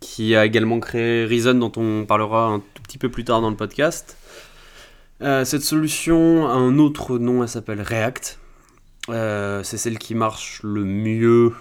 [0.00, 3.50] qui a également créé Reason, dont on parlera un tout petit peu plus tard dans
[3.50, 4.16] le podcast.
[5.22, 8.38] Euh, cette solution a un autre nom, elle s'appelle React.
[9.08, 11.52] C'est celle qui marche le mieux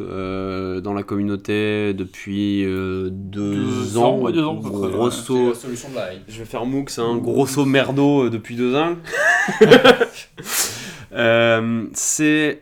[0.00, 4.04] euh, dans la communauté depuis euh, deux, Deux ans.
[4.14, 4.54] ans, ouais, deux ans.
[4.54, 6.22] Grosso, C'est la solution de la hype.
[6.28, 8.96] je vais faire MOOC, c'est un grosso merdo euh, depuis deux ans.
[11.12, 12.60] Euh, c'est.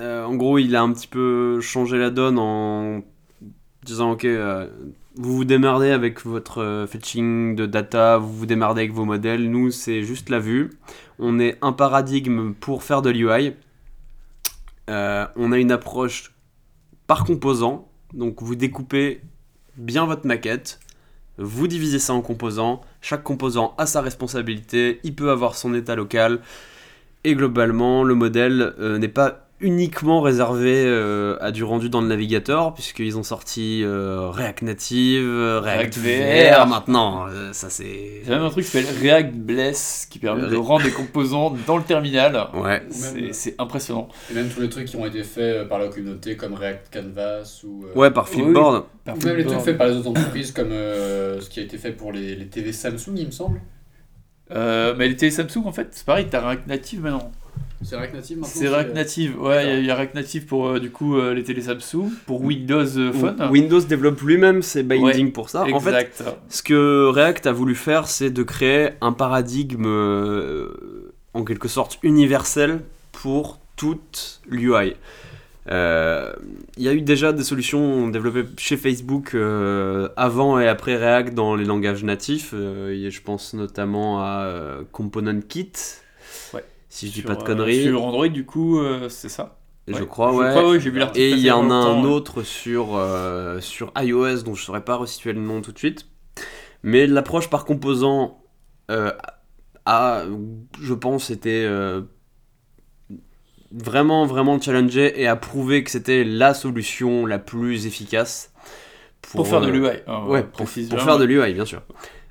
[0.00, 3.02] euh, en gros, il a un petit peu changé la donne en
[3.84, 4.66] disant Ok, euh,
[5.14, 9.48] vous vous démerdez avec votre fetching de data, vous vous démerdez avec vos modèles.
[9.50, 10.72] Nous, c'est juste la vue.
[11.18, 13.54] On est un paradigme pour faire de l'UI.
[14.90, 16.32] Euh, on a une approche
[17.06, 17.88] par composant.
[18.14, 19.20] Donc, vous découpez
[19.76, 20.80] bien votre maquette.
[21.38, 22.80] Vous divisez ça en composants.
[23.00, 25.00] Chaque composant a sa responsabilité.
[25.04, 26.40] Il peut avoir son état local.
[27.24, 32.08] Et globalement, le modèle euh, n'est pas uniquement réservé euh, à du rendu dans le
[32.08, 36.66] navigateur, puisqu'ils ont sorti euh, React Native, euh, React, React VR VR.
[36.66, 37.26] maintenant.
[37.28, 38.20] Euh, ça, c'est.
[38.22, 40.84] Il y a même un truc qui s'appelle React Bless qui permet de Re- rendre
[40.84, 42.48] des composants dans le terminal.
[42.54, 42.82] Ouais.
[42.90, 44.08] C'est c'est impressionnant.
[44.30, 47.62] Et même tous les trucs qui ont été faits par la communauté comme React Canvas
[47.64, 47.84] ou.
[47.86, 48.84] euh, Ouais, par Flipboard.
[49.08, 51.78] ou même les trucs faits par les autres entreprises comme euh, ce qui a été
[51.78, 53.60] fait pour les, les TV Samsung, il me semble.
[54.52, 57.32] Euh, mais les télé Samsung, en fait, c'est pareil, t'as React Native maintenant.
[57.82, 60.66] C'est React Native maintenant C'est React Native, ouais, il y a- y, React Native pour
[60.68, 63.48] euh, du coup euh, les télé Samsung, pour Windows euh, Phone.
[63.50, 65.62] Windows développe lui-même ses bindings pour ça.
[65.72, 66.24] En fait, exact.
[66.48, 71.98] Ce que React a voulu faire, c'est de créer un paradigme euh, en quelque sorte
[72.02, 72.80] universel
[73.12, 74.94] pour toute l'UI.
[75.68, 76.32] Euh,
[76.76, 81.34] Il y a eu déjà des solutions développées chez Facebook euh, avant et après React
[81.34, 82.52] dans les langages natifs.
[82.54, 86.05] Euh, et je pense notamment à euh, Component Kit, Ouais.
[86.96, 87.82] Si je dis pas de euh, conneries.
[87.84, 89.58] sur Android, du coup, euh, c'est ça.
[89.86, 90.06] je Ouais.
[90.06, 90.50] crois, Je ouais.
[90.50, 92.10] crois, ouais, j'ai vu l'article Et il y en a un ouais.
[92.10, 95.78] autre sur, euh, sur iOS dont je ne saurais pas resituer le nom tout de
[95.78, 96.06] suite.
[96.82, 98.42] Mais l'approche par composant
[99.86, 100.24] a,
[100.80, 102.02] je pense, été euh,
[103.72, 108.52] vraiment, vraiment challengé et a prouvé que c'était la solution la plus efficace
[109.32, 109.88] Pour, faire de l'UI.
[110.06, 111.82] hein, Ouais, pour, faire de l'UI, bien sûr.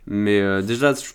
[0.07, 1.13] Mais euh, déjà, je-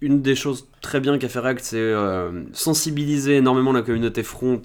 [0.00, 4.62] une des choses très bien qu'a fait React, c'est euh, sensibiliser énormément la communauté front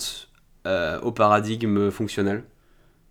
[0.67, 2.43] euh, au paradigme fonctionnel.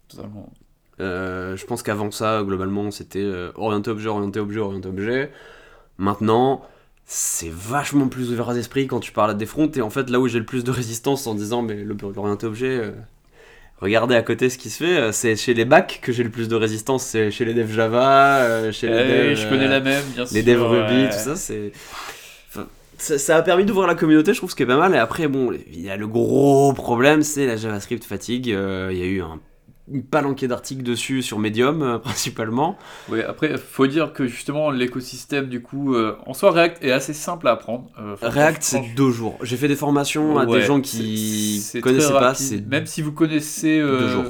[0.09, 0.53] Totalement.
[1.01, 5.33] Euh, je pense qu'avant ça, globalement, c'était orienté objet, orienté objet, orienté objet.
[5.99, 6.63] Maintenant,
[7.07, 9.71] c'est vachement plus ouvert d'esprit quand tu parles à des fronts.
[9.73, 12.93] Et en fait, là où j'ai le plus de résistance en disant, mais l'orienté objet,
[13.81, 16.31] regardez à côté ce qui se fait, euh, c'est chez les bacs que j'ai le
[16.31, 17.05] plus de résistance.
[17.05, 19.37] C'est chez les devs Java, euh, chez les Eh, devs.
[19.37, 20.35] je connais euh, la même, bien sûr.
[20.35, 21.09] les devs Ruby, ouais.
[21.11, 21.73] tout ça, c'est.
[22.51, 22.67] Enfin,
[22.99, 24.95] ça, ça a permis d'ouvrir la communauté, je trouve, ce qui est pas mal.
[24.95, 28.51] Et après, bon, il y a le gros problème, c'est la JavaScript fatigue.
[28.53, 29.41] Euh, Il y a eu un
[29.93, 32.79] une palanquée d'articles dessus sur Medium, euh, principalement.
[33.09, 37.15] Oui, après, faut dire que justement, l'écosystème, du coup, euh, en soi, React est assez
[37.15, 37.91] simple à apprendre.
[37.99, 39.39] Euh, React, c'est deux jours.
[39.43, 42.35] J'ai fait des formations à des gens qui c'est connaissaient pas.
[42.69, 44.25] Même si vous connaissez deux jours.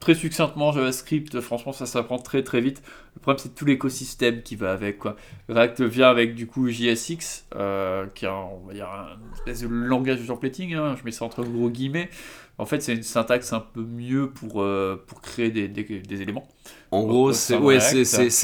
[0.00, 2.82] très succinctement JavaScript, franchement, ça s'apprend très très vite.
[3.16, 4.98] Le problème, c'est tout l'écosystème qui va avec.
[4.98, 5.16] Quoi.
[5.48, 7.46] React vient avec du coup JSX,
[8.14, 11.10] qui est un, on va dire, un espèce de langage de templating, hein, je mets
[11.10, 12.10] ça entre gros guillemets,
[12.58, 16.22] En fait, c'est une syntaxe un peu mieux pour, euh, pour créer des, des, des
[16.22, 16.48] éléments.
[16.90, 17.78] En gros, c'est ouais,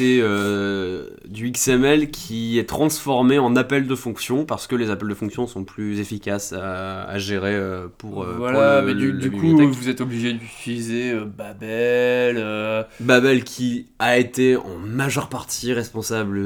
[0.00, 5.14] euh, du XML qui est transformé en appel de fonction parce que les appels de
[5.14, 9.12] fonction sont plus efficaces à, à gérer euh, pour, euh, pour voilà, le- mais du,
[9.12, 12.86] le- du la coup, vous êtes obligé d'utiliser euh, Babel.
[13.00, 16.38] Babel qui a été en majeure partie responsable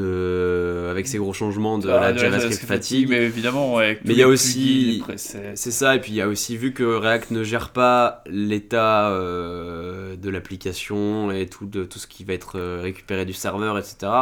[0.91, 3.09] avec ses gros changements de ah, la de JavaScript fatigue.
[3.09, 5.03] Mais évidemment, ouais, Mais il y a aussi-.
[5.17, 9.11] C'est ça, et puis il y a aussi vu que React ne gère pas l'état
[9.11, 13.77] euh, de l'application et tout, de, tout ce qui va être euh, récupéré du serveur,
[13.79, 14.13] etc.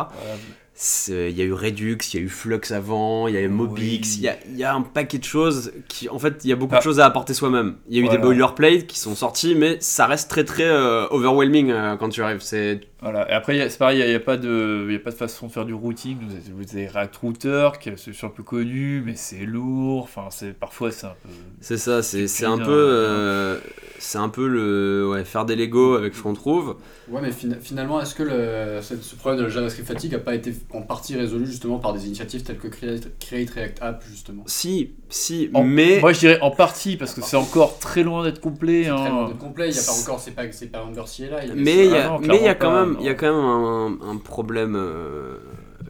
[1.09, 3.49] Il y a eu Redux, il y a eu Flux avant, il y a eu
[3.49, 4.14] Mobix, Oui.
[4.18, 6.53] il y, a, il y a un paquet de choses qui, en fait, il y
[6.53, 6.79] a beaucoup Ah.
[6.79, 7.77] de choses à apporter soi-même.
[7.88, 11.07] Il y a eu des boilerplates qui sont sortis, mais ça reste très très euh,
[11.11, 12.42] overwhelming euh, quand tu arrives.
[12.42, 13.30] C'est Voilà.
[13.30, 15.16] Et après, y c'est pareil, il n'y a, pas de il y a pas de
[15.16, 16.16] façon de faire du routing.
[16.18, 19.44] Vous avez, vous avez React Router, qui est une solution un peu connue, mais c'est
[19.44, 20.04] lourd.
[20.04, 21.28] Enfin, c'est parfois, c'est un peu.
[21.61, 23.59] c'est ça, c'est c'est un Puis, peu, euh,
[23.98, 26.76] c'est un peu le ouais, faire des Lego avec ce qu'on trouve.
[27.09, 30.18] Ouais, mais fina- finalement, est-ce que le- ce, ce problème de la JavaScript fatigue n'a
[30.18, 34.04] pas été en partie résolu justement par des initiatives telles que Create, Create React App
[34.11, 34.42] justement?
[34.46, 38.24] Si, si, En- mais Moi, je dirais en partie, parce que c'est encore très loin
[38.24, 38.85] d'être complet.
[38.85, 39.09] C'est très hein.
[39.11, 41.44] loin d'être complet, il n'y a pas encore, c'est pas, c'est pas là.
[41.44, 42.70] il y a des- Mais il y Ah a, non, mais il y a quand
[42.70, 45.38] pas, même, il y a quand même un, un problème, euh,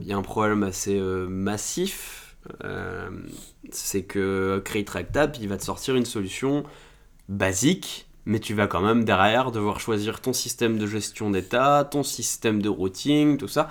[0.00, 3.10] il y a un problème assez euh, massif, euh,
[3.70, 6.64] c'est que Create il va te sortir une solution
[7.28, 12.02] basique, mais tu vas quand même derrière devoir choisir ton système de gestion d'état, ton
[12.02, 13.68] système de routing, tout ça.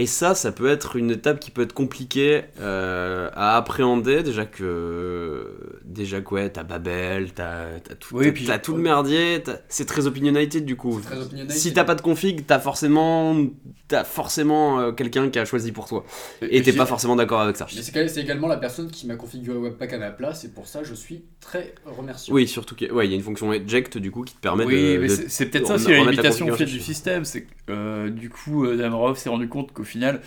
[0.00, 4.22] Et ça, ça peut être une étape qui peut être compliquée euh, à appréhender.
[4.22, 9.42] Déjà que, déjà que ouais, t'as Babel, t'as t'as tout, Oui, puis- tout le merdier.
[9.68, 11.00] C'est très opinionated du coup.
[11.00, 11.50] Opinionated.
[11.50, 13.36] Si t'as pas de config, t'as forcément,
[13.88, 16.04] t'as forcément euh, quelqu'un qui a choisi pour toi.
[16.42, 17.66] Et t'es pas forcément d'accord avec ça.
[17.74, 20.84] Mais c'est également la personne qui m'a configuré Webpack à ma place et pour ça
[20.84, 22.34] je suis très remerciant.
[22.34, 24.64] Oui, surtout qu'il ouais, il y a une fonction eject du coup qui te permet
[24.64, 24.98] oui, de.
[24.98, 27.24] mais de- c'est- peut-être ça aussi la limitation en fait, du système.
[27.24, 30.20] C'est que euh, du coup, euh, Damarov s'est rendu compte qu'au final,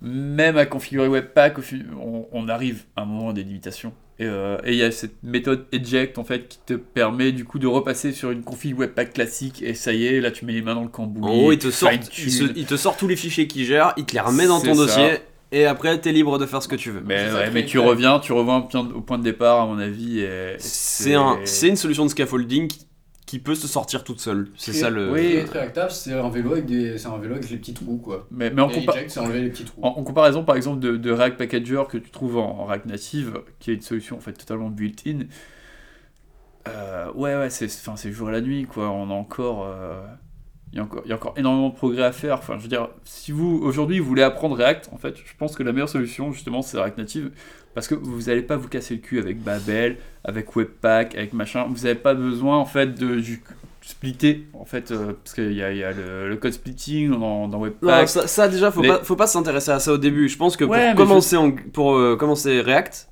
[0.00, 1.62] même à configurer Webpack, au
[2.00, 3.92] on, on arrive à un moment des limitations.
[4.18, 7.46] Et euh, et il y a cette méthode eject en fait qui te permet du
[7.46, 10.52] coup de repasser sur une config Webpack classique et ça y est, là tu mets
[10.52, 11.22] les mains dans le cambouis.
[11.24, 12.24] En gros, il te, sort, fine-tune.
[12.26, 14.60] il, se- il te sort tous les fichiers qu'il gère, il te les remet dans
[14.60, 14.84] ton ça.
[14.84, 15.18] dossier,
[15.52, 17.02] et après t'es libre de faire ce que tu veux.
[17.04, 18.56] Mais, ouais, mais tu reviens, tu reviens
[18.94, 20.24] au point de- départ à mon avis.
[20.58, 22.86] C'est un, c'est une solution de scaffolding qui,
[23.26, 24.48] qui peut se sortir toute seule.
[24.56, 25.12] C'est ça le.
[25.12, 25.40] Oui.
[25.52, 28.26] React App c'est un vélo avec des, c'est un vélo avec les petits trous quoi.
[28.30, 29.80] Mais, mais en, Et compa- Eject c'est enlever les petits trous.
[29.82, 32.86] en, en comparaison par exemple de, de React Packager que tu trouves en, en React
[32.86, 35.20] Native, qui est une solution en fait totalement built-in,
[36.68, 38.90] euh, ouais ouais c'est enfin c'est le jour et la nuit quoi.
[38.90, 40.00] On a encore euh,
[40.72, 42.38] il y a encore il y a encore énormément de progrès à faire.
[42.38, 45.56] Enfin je veux dire si vous aujourd'hui vous voulez apprendre React en fait je pense
[45.56, 47.30] que la meilleure solution justement c'est React Native
[47.74, 51.66] parce que vous n'allez pas vous casser le cul avec Babel, avec Webpack, avec machin.
[51.68, 53.42] Vous n'avez pas besoin en fait de du
[53.82, 57.10] splitter en fait euh, parce qu'il y a, il y a le, le code splitting
[57.10, 58.08] dans, Webpack.
[58.08, 60.28] ça, ça, déjà, faut Les- pas, faut pas s'intéresser à ça au début.
[60.28, 63.08] Je pense que pour, Ouais, mais commencer, en- pour euh, commencer React,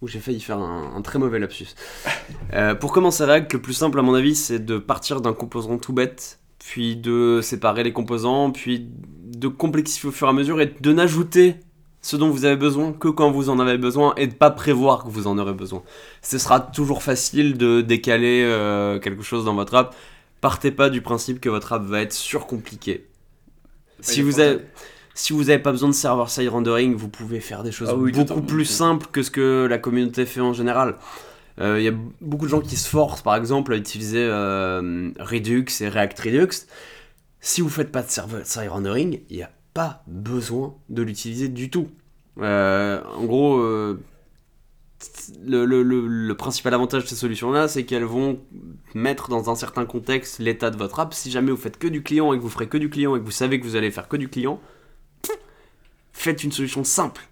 [0.00, 1.66] où j'ai failli faire un, un très mauvais lapsus.
[2.54, 5.78] Euh, pour commencer React, le plus simple à mon avis, c'est de partir d'un composant
[5.78, 10.60] tout bête, puis de séparer les composants, puis de complexifier au fur et à mesure
[10.60, 11.56] et de n'ajouter
[12.00, 15.04] ce dont vous avez besoin que quand vous en avez besoin et de pas prévoir
[15.04, 15.82] que vous en aurez besoin.
[16.20, 19.94] Ce sera toujours facile de décaler euh, quelque chose dans votre app.
[20.40, 23.06] Partez pas du principe que votre app va être surcompliquée.
[24.00, 24.58] Si vous avez,
[25.14, 28.10] si vous n'avez pas besoin de server-side rendering, vous pouvez faire des choses Ah oui,
[28.10, 30.96] beaucoup plus simples que ce que la communauté fait en général.
[31.60, 35.10] Euh, Il y a beaucoup de gens qui se forcent, par exemple, à utiliser euh,
[35.18, 36.66] Redux et React Redux.
[37.40, 41.70] Si vous faites pas de server-side rendering, il n'y a pas besoin de l'utiliser du
[41.70, 41.88] tout.
[42.38, 43.58] Euh, en gros,
[45.44, 48.40] le- le principal avantage de ces solutions-là, c'est qu'elles vont
[48.94, 51.12] mettre dans un certain contexte l'état de votre app.
[51.14, 53.18] Si jamais vous faites que du client et que vous ferez que du client et
[53.18, 54.60] que vous savez que vous allez faire que du client,
[56.12, 57.22] faites une solution simple.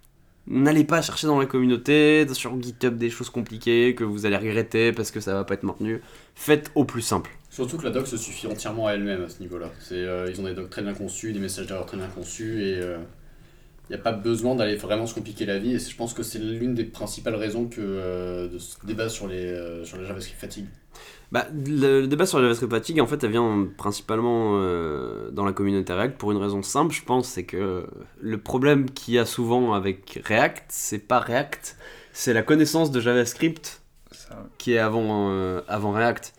[0.47, 4.91] N'allez pas chercher dans la communauté, sur GitHub des choses compliquées que vous allez regretter
[4.91, 6.01] parce que ça va pas être maintenu.
[6.35, 7.29] Faites au plus simple.
[7.49, 9.69] Surtout que la doc se suffit entièrement à elle-même à ce niveau-là.
[9.91, 12.81] Euh, ils ont des docs très bien conçus, des messages d'erreur très bien conçus et
[13.91, 15.75] il n'y a pas besoin d'aller vraiment se compliquer la vie.
[15.75, 19.27] Et je pense que c'est l'une des principales raisons que, euh, de ce débat sur
[19.27, 20.67] les, euh, sur les JavaScript fatigue.
[21.31, 25.45] Bah, le, le débat sur la JavaScript fatigue, en fait, elle vient principalement euh, dans
[25.45, 27.87] la communauté React pour une raison simple, je pense, c'est que
[28.19, 31.77] le problème qu'il y a souvent avec React, c'est pas React,
[32.11, 36.33] c'est la connaissance de JavaScript Ça, qui est avant, euh, avant React.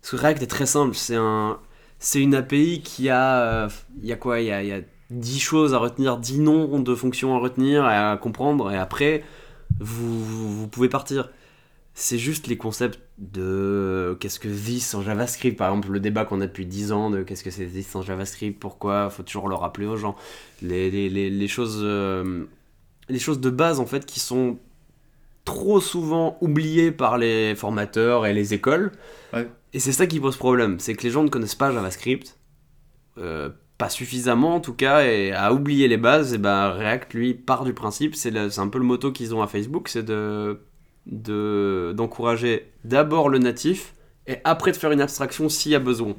[0.00, 1.60] Parce que React est très simple, c'est un,
[2.00, 3.68] c'est une API qui a, euh,
[4.02, 6.80] il y a quoi, il y a, y a 10 choses à retenir, 10 noms
[6.80, 9.22] de fonctions à retenir et à comprendre, et après,
[9.78, 11.30] vous, vous, vous pouvez partir.
[11.94, 16.40] C'est juste les concepts de qu'est-ce que this en JavaScript, par exemple le débat qu'on
[16.40, 19.54] a depuis 10 ans de qu'est-ce que c'est this en JavaScript, pourquoi, faut toujours le
[19.54, 20.16] rappeler aux gens.
[20.60, 22.44] Les, les, les, les choses, euh,
[23.08, 24.58] les choses de base en fait qui sont
[25.44, 28.90] trop souvent oubliées par les formateurs et les écoles.
[29.32, 29.48] Ouais.
[29.72, 32.36] Et c'est ça qui pose problème, c'est que les gens ne connaissent pas JavaScript,
[33.18, 37.34] euh, pas suffisamment en tout cas, et à oublier les bases, et ben React lui
[37.34, 40.58] part du principe, c'est un peu le motto qu'ils ont à Facebook, c'est de
[41.06, 43.94] de- d'encourager d'abord le natif
[44.26, 46.14] et après de faire une abstraction s'il y a besoin.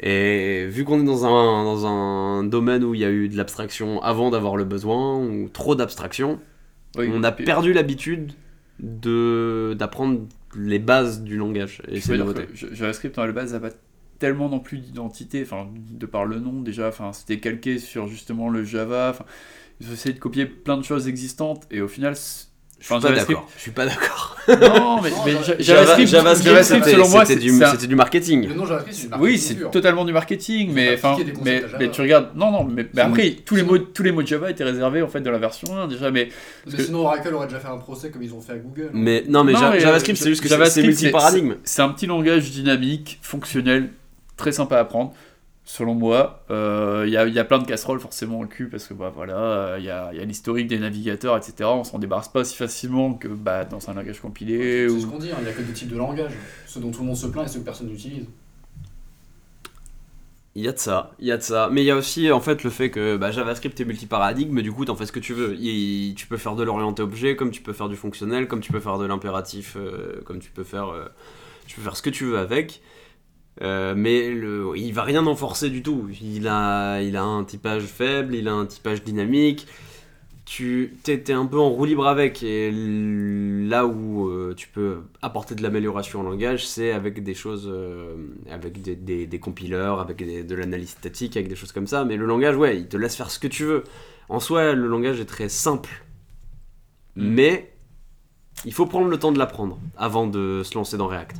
[0.00, 3.36] Et vu qu'on est dans un, dans un domaine où il y a eu de
[3.36, 6.38] l'abstraction avant d'avoir le besoin, ou trop d'abstraction,
[6.96, 8.32] Oui, on a puis- perdu l'habitude
[8.78, 10.20] de d'apprendre
[10.56, 11.82] les bases du langage.
[11.88, 12.16] Et c'est
[12.54, 13.70] JavaScript, à la base, n'a pas
[14.20, 18.48] tellement non plus d'identité, enfin, de par le nom déjà, enfin, c'était calqué sur justement
[18.48, 19.24] le Java, enfin,
[19.80, 22.14] ils ont essayé de copier plein de choses existantes, et au final,
[22.80, 23.48] Je suis pas JavaScript- d'accord.
[23.56, 24.36] Je suis pas d'accord.
[24.48, 28.48] non, mais, mais Java- Ja- Java- JavaScript, selon moi, c'était c'est du, marketing.
[28.48, 32.30] Le nom JavaScript, c'est du Oui, c'est totalement du marketing, mais enfin, mais, tu regardes,
[32.36, 35.08] non, non, mais, après, tous les mots, tous les mots de Java étaient réservés en
[35.08, 36.28] fait dans la version 1 déjà, mais
[36.66, 38.90] Mais que- sinon, Oracle aurait déjà fait un procès comme ils ont fait à Google.
[38.92, 41.54] Mais non, mais, Non, Ja- JavaScript, c'est juste que c'est- multi-paradigme.
[41.64, 43.90] c'est un petit langage dynamique, fonctionnel,
[44.36, 45.12] très sympa à apprendre.
[45.70, 48.68] Selon moi, Euh, il y, a, il y a plein de casseroles forcément au cul
[48.70, 51.68] parce que bah voilà, euh, il y a, il y a l'historique des navigateurs, etc.
[51.74, 54.88] On s'en débarrasse pas si facilement que bah, dans un langage compilé.
[54.88, 55.00] C'est Ou...
[55.00, 56.32] ce qu'on dit, hein, il n'y a que deux types de langage.
[56.66, 58.24] Ceux dont tout le monde se plaint et ceux que personne n'utilise.
[60.54, 61.68] Il y a de ça, il y a de ça.
[61.70, 64.72] Mais il y a aussi en fait le fait que bah, JavaScript est multiparadigme, du
[64.72, 65.54] coup t'en fais ce que tu veux.
[65.56, 68.72] Il- tu peux faire de l'orienté objet, comme tu peux faire du fonctionnel, comme tu
[68.72, 71.04] peux faire de l'impératif, euh, comme tu peux faire, euh,
[71.66, 72.82] tu peux faire ce que tu veux avec.
[73.60, 76.08] Euh, mais le, il va rien en forcer du tout.
[76.22, 79.66] Il a, il a un typage faible, il a un typage dynamique.
[80.44, 82.42] Tu t'es, un peu en roue libre avec.
[82.42, 87.68] Et là où euh, tu peux apporter de l'amélioration au langage, c'est avec des choses,
[87.70, 88.16] euh,
[88.50, 92.04] avec des, des, des compilers, avec des- de l'analyse statique, avec des choses comme ça.
[92.06, 93.84] Mais le langage, ouais, il te laisse faire ce que tu veux.
[94.30, 95.90] En soi, le langage est très simple.
[97.16, 97.28] Mm.
[97.28, 97.72] Mais
[98.64, 101.36] il faut prendre le temps de l'apprendre avant de se lancer dans React.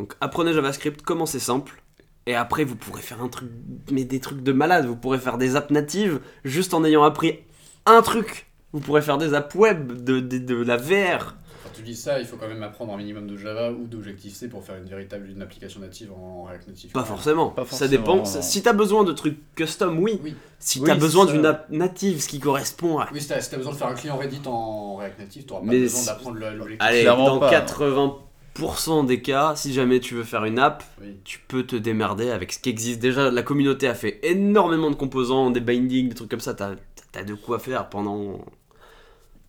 [0.00, 1.82] Donc apprenez JavaScript, commencez simple.
[2.24, 3.50] Et après, vous pourrez faire un truc,
[3.92, 4.86] mais des trucs de malade.
[4.86, 7.40] Vous pourrez faire des apps natives juste en ayant appris
[7.84, 8.46] un truc.
[8.72, 11.34] Vous pourrez faire des apps web, de, de, de la VR.
[11.62, 14.48] Quand tu dis ça, il faut quand même apprendre un minimum de Java ou d'Objective-C
[14.48, 16.92] pour faire une véritable une application native en React Native.
[16.92, 17.50] Pas forcément.
[17.50, 18.24] Pas Ça dépend.
[18.24, 20.18] Si t'as besoin de trucs custom, oui.
[20.24, 23.08] Oui, Si Oui, t'as c'est besoin d'une app native, ce qui correspond à.
[23.12, 25.66] oui si t'as si besoin de faire un client Reddit en React Native, t'auras pas
[25.66, 26.78] Mais besoin d'apprendre l'objectif.
[26.80, 27.50] Allez, dans pas.
[27.50, 28.29] 80%
[29.06, 31.16] des cas, si jamais tu veux faire une app, Oui.
[31.24, 33.00] tu peux te démerder avec ce qui existe.
[33.00, 36.54] Déjà, la communauté a fait énormément de composants, des bindings, des trucs comme ça.
[36.54, 36.72] T'as
[37.14, 38.44] as de quoi faire pendant.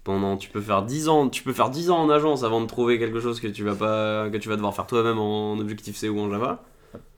[0.04, 2.66] Pendant, tu peux faire 10 ans, tu peux faire 10 ans en agence avant de
[2.66, 5.96] trouver quelque chose que tu vas pas, que tu vas devoir faire toi-même en Objective
[5.96, 6.64] C ou en Java.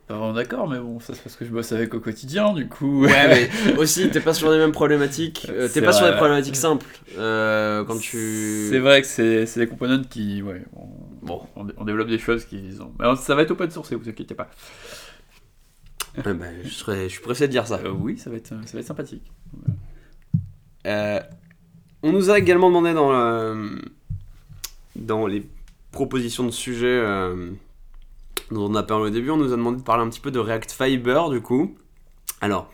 [0.06, 2.67] Pas vraiment d'accord, mais bon, ça c'est parce que je bosse avec au quotidien, du
[2.67, 3.06] coup.
[3.06, 5.48] Ouais, mais aussi, t'es pas sur les mêmes problématiques.
[5.50, 6.86] euh, t'es pas sur les problématiques simples.
[7.17, 8.67] Euh, quand tu.
[8.69, 10.41] C'est vrai que c'est c'est des components qui.
[10.41, 10.82] Ouais, on,
[11.24, 11.42] Bon.
[11.56, 12.78] on, on développe des choses qui.
[12.80, 12.92] Ont...
[13.00, 14.50] Mais ça va être open source, vous inquiétez pas.
[16.26, 17.80] Ouais, bah, je, serais, je suis pressé de dire ça.
[17.84, 19.32] Euh, oui, ça va, être, ça va être sympathique.
[20.86, 21.20] Euh,
[22.04, 23.82] on nous a également demandé dans, le-
[24.96, 25.48] dans les
[25.92, 27.52] propositions de sujets euh,
[28.52, 30.30] dont on a parlé au début, on nous a demandé de parler un petit peu
[30.30, 31.76] de React Fiber du coup.
[32.42, 32.70] Alors,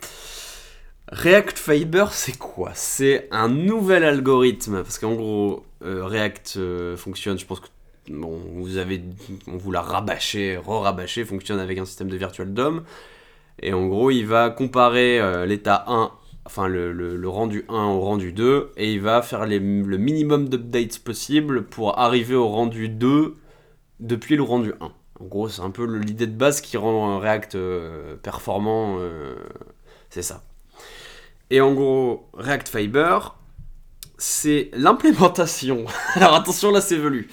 [1.12, 2.72] React Fiber, c'est quoi?
[2.74, 7.68] C'est un nouvel algorithme, parce qu'en gros, euh, React euh, fonctionne, je pense que
[8.10, 9.02] bon, vous avez,
[9.48, 12.84] on vous l'a rabâché, re-rabâché, fonctionne avec un système de virtual DOM.
[13.62, 16.12] Et en gros, il va comparer euh, l'état 1
[16.46, 20.50] enfin le, le, rendu 1 au rendu 2, et il va faire les- le minimum
[20.50, 23.36] d'updates possible pour arriver au rendu 2
[24.00, 24.86] depuis le rendu 1.
[25.20, 29.36] En gros, c'est un peu l'idée de base qui rend un React euh, performant, euh,
[30.10, 30.42] c'est ça.
[31.52, 33.36] Et en gros, React Fiber,
[34.18, 37.30] c'est l'implémentation, alors attention là c'est velu,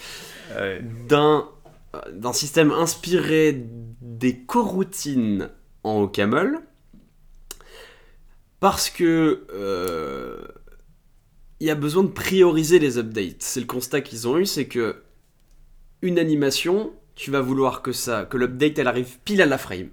[1.09, 3.65] D'un système inspiré
[4.01, 5.51] des coroutines
[5.83, 6.61] en OCaml
[8.61, 10.43] parce que euh,
[11.61, 13.37] il y a besoin de prioriser les updates.
[13.41, 15.03] C'est le constat qu'ils ont eu, c'est que
[16.03, 19.89] une animation, tu vas vouloir que ça, que l'update elle arrive pile à la frame,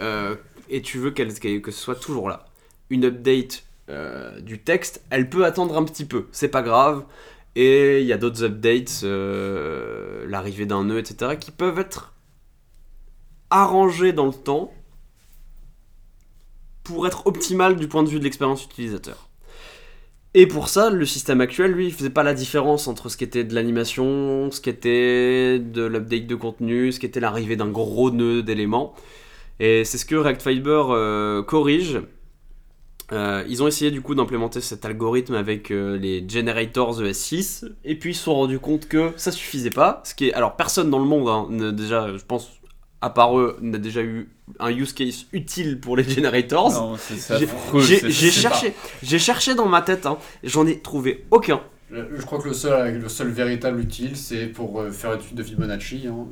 [0.00, 0.34] Euh,
[0.68, 2.46] et tu veux qu'elle qu'elle- que ce soit toujours là.
[2.90, 7.04] Une update euh, du texte, elle peut attendre un petit peu, c'est pas grave.
[7.56, 12.14] Et il y a d'autres updates, euh, l'arrivée d'un nœud, etc., qui peuvent être
[13.50, 14.72] arrangés dans le temps
[16.82, 19.28] pour être optimal du point de vue de l'expérience utilisateur.
[20.36, 23.22] Et pour ça, le système actuel, lui, il faisait pas la différence entre ce qui
[23.22, 27.68] était de l'animation, ce qui était de l'update de contenu, ce qui était l'arrivée d'un
[27.68, 28.94] gros nœud d'éléments.
[29.60, 32.00] Et c'est ce que React Fiber euh, corrige.
[33.12, 37.96] Euh, ils ont essayé du coup d'implémenter cet algorithme avec euh, les generators ES6 et
[37.98, 40.00] puis ils se sont rendus compte que ça suffisait pas.
[40.04, 42.48] Ce qui est alors personne dans le monde hein, ne- déjà je pense
[43.02, 46.72] à part eux n'a déjà eu un use case utile pour les generators.
[46.72, 47.46] Non, c'est c'est
[48.10, 51.60] J'ai- cherché, j'ai cherché dans ma tête, hein, j'en ai trouvé aucun.
[51.90, 55.34] Je crois que le seul, le seul véritable utile, c'est pour euh, faire une suite
[55.36, 56.06] de Fibonacci.
[56.08, 56.26] Hein.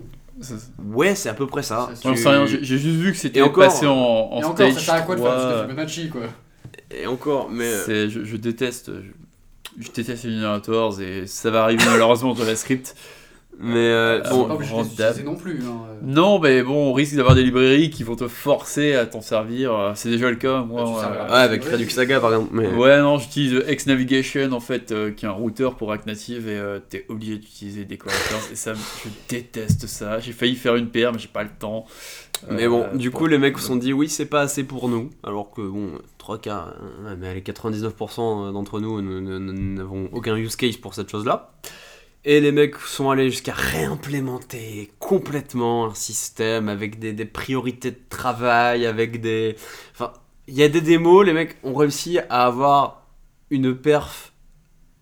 [0.82, 1.90] Ouais, c'est à peu près ça.
[2.00, 4.94] Tu- sais rien, j'ai juste vu que c'était passé en, en Et encore, ça sert
[4.94, 5.68] à quoi de faire une suite de 3.
[5.68, 6.22] Fibonacci quoi?
[6.94, 11.50] Et encore, mais euh, C'est- je, je déteste, je, je déteste les generators et ça
[11.50, 12.94] va arriver malheureusement en JavaScript.
[13.58, 15.60] mais euh, Ah, bon, pas utiliser non plus.
[15.62, 15.86] Hein.
[16.02, 19.92] Non, mais bon, on risque d'avoir des librairies qui vont te forcer à t'en servir.
[19.94, 20.84] C'est déjà le cas, moi.
[20.84, 22.50] Bah, euh, serviras ouais, avec Redux Saga par exemple.
[22.54, 26.48] Mais Ouais, non, j'utilise Xnavigation en fait, euh, qui est un routeur pour React Native
[26.48, 30.18] et euh, t'es obligé d'utiliser des connecteurs et ça, je déteste ça.
[30.18, 31.86] J'ai failli faire une paire, mais j'ai pas le temps.
[32.50, 34.64] Mais Euh, bon, du pour- coup, les mecs se sont dit oui, c'est pas assez
[34.64, 35.10] pour nous.
[35.22, 36.74] Alors que bon, 3 quarts,
[37.06, 41.52] euh, mais allez, 99% d'entre nous n'avons aucun use case pour cette chose-là.
[42.24, 47.98] Et les mecs sont allés jusqu'à réimplémenter complètement un système avec des, des priorités de
[48.08, 49.56] travail, avec des.
[49.92, 50.12] Enfin,
[50.46, 53.06] il y a des démos, les mecs ont réussi à avoir
[53.50, 54.32] une perf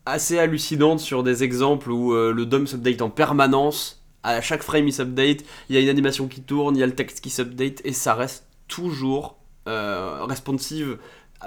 [0.07, 4.00] assez hallucinante sur des exemples où euh, le DOM s'update en permanence.
[4.23, 6.87] À chaque frame il s'update, il y a une animation qui tourne, il y a
[6.87, 9.37] le texte qui s'update et ça reste toujours
[9.69, 10.99] euh, responsive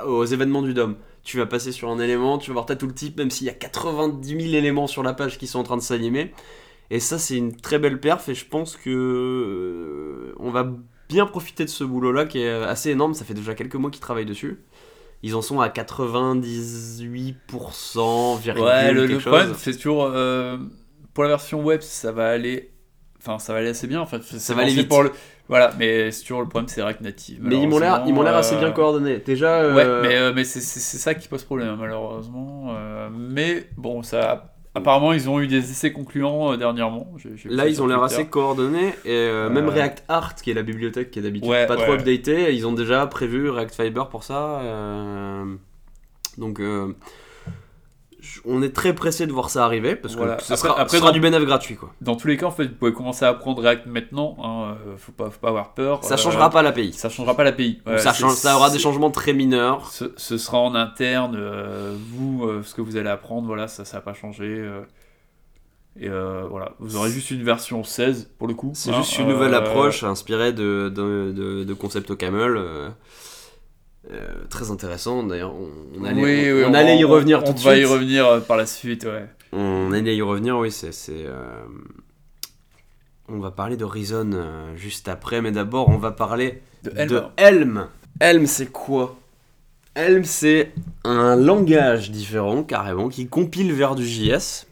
[0.06, 0.96] aux événements du DOM.
[1.24, 3.54] Tu vas passer sur un élément, tu vas voir ta tooltip, même s'il y a
[3.54, 6.34] 90 000 éléments sur la page qui sont en train de s'animer.
[6.90, 10.70] Et ça, c'est une très belle perf et je pense que euh, on va
[11.10, 13.14] bien profiter de ce boulot-là qui est assez énorme.
[13.14, 14.60] Ça fait déjà quelques mois qu'ils travaillent dessus.
[15.22, 20.10] Ils en sont à 98%, virgule Ouais, le, le problème, c'est toujours.
[20.12, 20.58] euh,
[21.14, 22.72] pour la version web, ça va aller.
[23.20, 24.02] Enfin, ça va aller assez bien.
[24.02, 24.90] En fait, Ça va aller vite.
[24.90, 25.12] Pour le,
[25.48, 27.40] voilà, mais c'est toujours le problème, c'est React Native.
[27.42, 29.18] Mais ils m'ont l'air, ils m'ont l'air assez bien euh, coordonnés.
[29.20, 32.76] Déjà, euh, Ouais, mais, euh, mais c'est ça qui pose problème, malheureusement.
[33.12, 34.50] mais bon, ça.
[34.76, 37.08] Apparemment, ils ont eu des essais concluants dernièrement.
[37.46, 40.64] Là, ça ils ont l'air assez coordonnés et euh, même React Art, qui est la
[40.64, 44.10] bibliothèque qui est d'habitude Ouais, pas ouais, trop updatée, ils ont déjà prévu React Fiber
[44.10, 44.62] pour ça.
[44.62, 45.46] euh,
[46.40, 46.60] Donc,
[48.46, 50.36] on est très pressé de voir ça arriver parce Voilà.
[50.36, 51.94] que ce Après- sera, après, ce sera dans- du bénéf gratuit quoi.
[52.02, 54.36] Dans tous les cas, en fait, vous pouvez commencer à apprendre React maintenant.
[54.44, 56.04] Hein, euh, faut, pas, faut pas avoir peur.
[56.04, 56.94] Ça euh, changera pas l'API.
[56.94, 57.82] Ça changera pas l'API.
[57.98, 59.90] Ça, change- ça aura des changements très mineurs.
[59.92, 61.36] Ce, ce sera en interne.
[61.38, 64.46] euh, vous, euh, ce que vous allez apprendre, voilà, ça, ça va pas changer.
[64.60, 64.82] euh,
[66.00, 68.72] et euh, voilà, vous aurez juste une version 16 pour le coup.
[68.74, 72.56] C'est hein, juste une nouvelle euh, approche inspirée de, de, de, de concept au camel.
[72.58, 72.90] euh,
[74.12, 75.54] euh, très intéressant d'ailleurs.
[75.56, 77.84] On, on allait, oui, on, oui, on allait y revenir on tout de va suite.
[77.84, 79.26] y revenir euh, par la suite, ouais.
[79.52, 80.92] On allait y revenir, oui, c'est.
[81.10, 81.64] euh,
[83.30, 87.22] On va parler de Reason euh, juste après, mais d'abord on va parler De.
[87.38, 87.88] Helm.
[88.20, 89.18] Helm, c'est quoi?
[89.96, 90.72] Helm, c'est
[91.04, 94.66] un langage différent, carrément, qui compile vers du JS.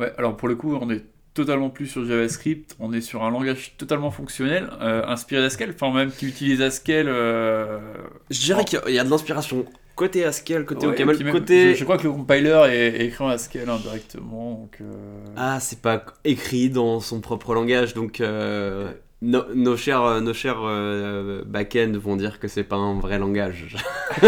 [0.00, 1.02] Ouais, alors pour le coup, on est
[1.34, 5.92] totalement plus sur JavaScript, on est sur un langage totalement fonctionnel, euh, inspiré d'Haskell, enfin
[5.92, 7.06] même qui utilise Haskell.
[7.08, 7.78] euh,
[8.30, 9.64] Je dirais qu'il y a- de l'inspiration
[9.94, 11.72] côté Haskell, côté ouais, OCaml, même- côté.
[11.74, 14.78] Je, je crois que le compiler est, écrit en Haskell indirectement, donc.
[14.80, 14.92] euh,
[15.36, 18.90] Ah, c'est pas écrit dans son propre langage, donc euh,
[19.22, 23.76] no- nos chers, nos chers euh, back-end vont dire que c'est pas un vrai langage.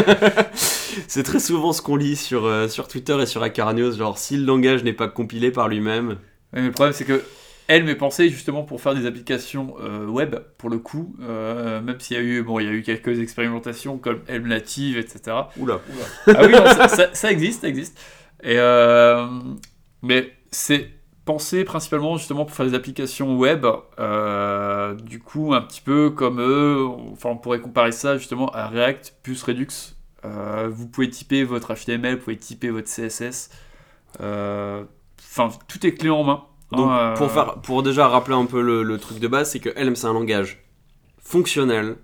[1.09, 4.19] c'est très souvent ce qu'on lit sur, euh, sur Twitter et sur Hacker News, genre
[4.19, 6.19] si le langage n'est pas compilé par lui-même.
[6.55, 7.23] Mais le problème, c'est que
[7.69, 11.99] Helm est pensé justement pour faire des applications euh, web, pour le coup, euh, même
[11.99, 15.37] s'il y a eu, bon, il y a eu quelques expérimentations comme Helm Native, etc.
[15.57, 15.81] Oula.
[16.29, 17.99] Ah oui, non, ça, ça- ça existe, ça existe.
[18.43, 19.27] Et euh,
[20.03, 20.91] mais c'est
[21.25, 23.65] pensé principalement justement pour faire des applications web.
[25.03, 26.85] du coup, un petit peu comme eux.
[27.13, 29.69] Enfin, on pourrait comparer ça justement à React plus Redux.
[30.69, 33.49] Vous pouvez typer votre HTML, vous pouvez typer votre CSS.
[35.37, 36.45] Enfin, tout est clé en main.
[36.71, 39.51] Donc, hein, pour, euh, faire, pour déjà rappeler un peu le, le truc de base,
[39.51, 40.65] c'est que Helm c'est un langage
[41.19, 41.97] fonctionnel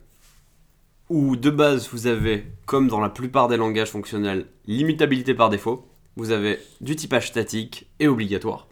[1.09, 5.87] où de base vous avez, comme dans la plupart des langages fonctionnels, l'immutabilité par défaut.
[6.17, 8.69] Vous avez du typage statique et obligatoire.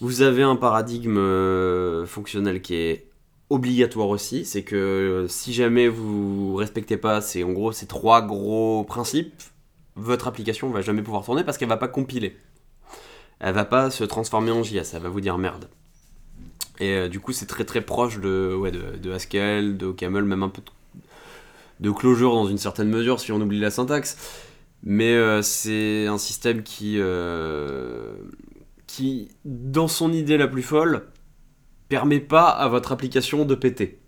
[0.00, 3.10] Vous avez un paradigme euh, fonctionnel qui est
[3.48, 8.20] obligatoire aussi, c'est que euh, si jamais vous respectez pas, c'est en gros ces trois
[8.22, 9.42] gros principes,
[9.94, 12.36] votre application va jamais pouvoir tourner parce qu'elle va pas compiler
[13.40, 15.68] elle va pas se transformer en JS, elle va vous dire merde.
[16.78, 20.42] Et euh, du coup, c'est très très proche de, ouais, de, Haskell, de Camel, même
[20.42, 24.16] un peu de, de Clojure dans une certaine mesure si on oublie la syntaxe.
[24.82, 28.14] Mais euh, c'est un système qui, euh,
[28.86, 31.08] qui, dans son idée la plus folle,
[31.88, 34.00] permet pas à votre application de péter.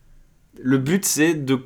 [0.60, 1.60] Le but, c'est de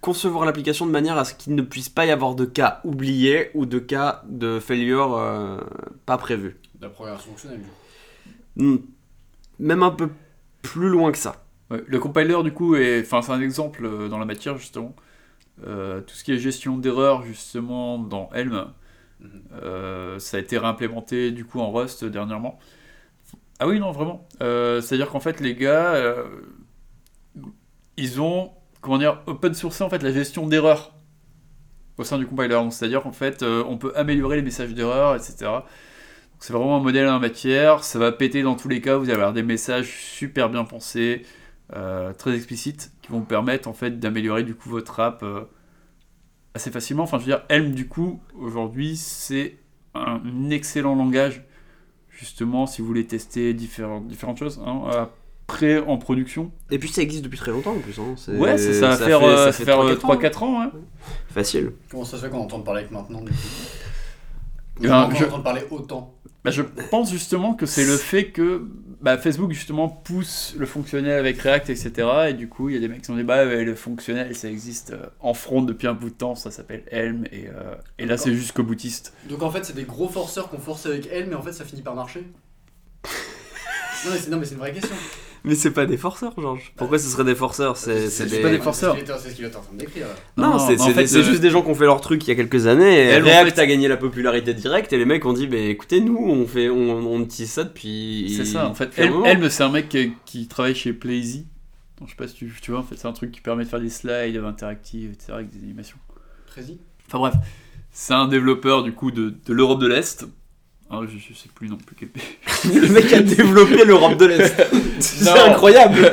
[0.00, 3.50] concevoir l'application de manière à ce qu'il ne puisse pas y avoir de cas oubliés
[3.54, 5.20] ou de cas de failure
[6.06, 6.56] pas prévus.
[6.82, 7.60] La programmation fonctionnelle.
[7.60, 8.62] du coup.
[8.64, 8.76] Hmm.
[9.58, 10.10] Même un peu
[10.60, 11.44] plus loin que ça.
[11.70, 14.94] Ouais, le compiler, du coup, est, enfin, c'est un exemple euh, dans la matière, justement.
[15.66, 18.66] Euh, tout ce qui est gestion d'erreurs, justement, dans Helm,
[19.20, 19.42] Mhm.
[19.62, 22.58] euh, ça a été réimplémenté, du coup, en Rust dernièrement.
[23.60, 24.26] Ah oui, non, vraiment.
[24.42, 26.24] Euh, C'est-à-dire qu'en fait, les gars, euh,
[27.96, 30.92] ils ont, comment dire, open sourcé, en fait, la gestion d'erreurs
[31.98, 32.58] au sein du compiler.
[32.70, 35.50] C'est-à-dire qu'en fait, euh, on peut améliorer les messages d'erreurs, etc.
[36.42, 39.12] C'est vraiment un modèle en matière, ça va péter dans tous les cas, vous allez
[39.14, 41.22] avoir des messages super bien pensés,
[41.76, 45.42] euh, très explicites, qui vont vous permettre en fait d'améliorer du coup votre app euh,
[46.54, 47.04] assez facilement.
[47.04, 49.56] Enfin je veux dire, Helm du coup, aujourd'hui c'est
[49.94, 51.44] un excellent langage,
[52.10, 54.60] justement si vous voulez tester différentes, différentes choses.
[54.66, 55.08] hein,
[55.46, 56.50] après en production.
[56.70, 57.98] Et puis ça existe depuis très longtemps en plus.
[58.00, 58.14] hein.
[58.16, 60.42] C'est- Ouais, ça, ça va ça faire, fait- euh, ça ça fait faire 3-4 3-4
[60.42, 60.62] ans.
[60.62, 60.72] hein.
[61.28, 61.72] Facile.
[61.90, 63.36] Comment ça se fait qu'on entend parler que maintenant, du coup?
[63.36, 63.91] On
[64.88, 66.14] ben, entend je- entendre parler autant.
[66.44, 68.66] Bah, je pense justement que c'est le fait que
[69.00, 71.92] bah, Facebook justement pousse le fonctionnel avec React, etc.
[72.30, 74.48] Et du coup, il y a des mecs qui sont dit bah le fonctionnel ça
[74.48, 78.06] existe euh, en front depuis un bout de temps, ça s'appelle Helm, et, euh, et
[78.06, 79.14] là c'est jusqu'au boutiste.
[79.28, 81.64] Donc en fait, c'est des gros forceurs qu'on force avec elle, mais en fait, ça
[81.64, 82.24] finit par marcher.
[84.30, 84.96] non, mais c'est une vraie question.
[85.44, 86.72] Mais c'est pas des forceurs, Georges.
[86.76, 88.40] Pourquoi ce serait des forceurs C'est des.
[88.40, 88.96] pas des forceurs.
[88.96, 90.06] C'est ce qu'il était en train de décrire.
[90.36, 92.36] Non, c'est en fait, juste des gens qui ont fait leur truc il y a
[92.36, 93.08] quelques années.
[93.08, 96.18] Et React a gagné la popularité directe et les mecs ont dit bah écoutez nous
[96.18, 98.32] on fait on, on utilise ça depuis.
[98.36, 98.90] C'est ça, en fait.
[98.98, 101.46] Helm, c'est un mec qui, qui travaille chez Playsy.
[101.98, 103.62] Donc, je sais pas si tu, tu vois, en fait, c'est un truc qui permet
[103.64, 105.98] de faire des slides interactifs, etc., avec des animations.
[107.06, 107.34] Enfin bref,
[107.92, 110.26] c'est un développeur du coup de, de l'Europe de l'Est.
[110.94, 112.22] Hein, je, je sais plus non plus quel pays.
[112.80, 114.62] le mec a développé l'Europe de l'Est.
[115.00, 116.12] C'est incroyable.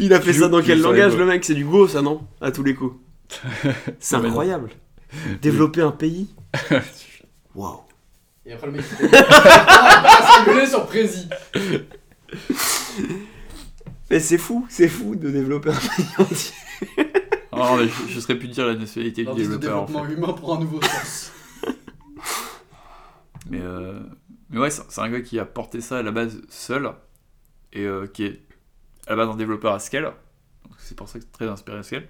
[0.00, 1.44] Il a fait ça dans quel langage le mec?
[1.44, 2.20] C'est du Go ça non?
[2.40, 2.96] À tous les coups.
[4.00, 4.70] C'est incroyable.
[5.40, 6.28] Développer un pays?
[7.54, 7.80] Waouh.
[8.44, 8.82] Et après, le mec.
[9.00, 11.28] il Ah, s'engueuler sur Prési.
[14.10, 16.54] Mais c'est fou, c'est fou de développer un pays entier.
[17.52, 19.82] Ah, mais je, je serais plus dire la nationalité du développeur.
[19.82, 20.12] en développement fait.
[20.14, 21.32] humain pour un nouveau sens.
[23.48, 24.00] Mais, euh,
[24.50, 26.92] mais ouais, c'est un gars qui a porté ça à la base seul
[27.72, 28.42] et euh, qui est
[29.06, 30.12] à la base un développeur à scale.
[30.78, 32.08] C'est pour ça que c'est très inspiré à scale.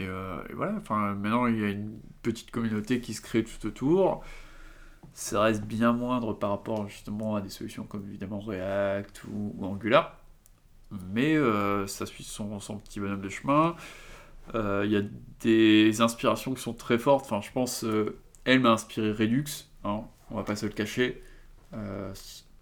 [0.00, 3.44] Et, euh, et voilà, enfin maintenant il y a une petite communauté qui se crée
[3.44, 4.24] tout autour.
[5.12, 10.18] Ça reste bien moindre par rapport justement à des solutions comme évidemment React ou, Angular.
[11.12, 11.36] Mais
[11.86, 13.76] ça suit son, son petit bonhomme de chemin.
[14.54, 15.02] Il y a
[15.40, 17.26] des inspirations qui sont très fortes.
[17.26, 17.84] Enfin, je pense,
[18.44, 19.44] elle m'a inspiré Redux.
[19.84, 21.22] hein, on va pas se le cacher.
[21.72, 22.12] Euh,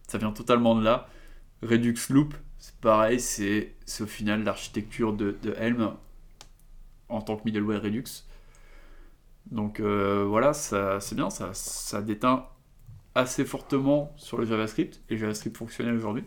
[0.06, 1.08] ça vient totalement de là.
[1.62, 5.94] Redux Loop, c'est pareil, c'est au final l'architecture de, Helm
[7.08, 8.04] en tant que middleware Redux.
[9.50, 12.46] Donc euh, voilà, c'est bien, ça, ça déteint
[13.14, 16.24] assez fortement sur le JavaScript et JavaScript fonctionnel aujourd'hui.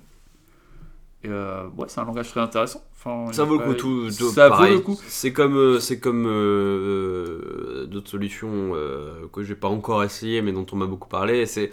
[1.26, 2.82] Et euh, ouais, c'est un langage très intéressant.
[2.94, 4.74] Enfin, Ça vaut le coup tout, tout- ça pareil.
[4.74, 5.00] vaut le coup.
[5.08, 10.52] C'est comme euh, c'est comme euh, d'autres solutions euh, que j'ai pas encore essayé mais
[10.54, 11.46] dont on m'a beaucoup parlé.
[11.46, 11.72] C'est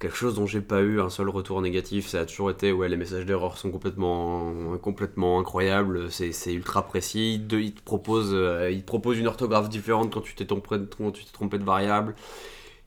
[0.00, 2.08] quelque chose dont j'ai pas eu un seul retour négatif.
[2.08, 6.10] Ça a toujours été ouais les messages d'erreur sont complètement complètement incroyables.
[6.12, 7.34] C'est c'est ultra précis.
[7.36, 10.46] Il te, il te propose euh, il te propose une orthographe différente quand tu t'es
[10.46, 12.14] trompé quand tu t'es trompé de variable.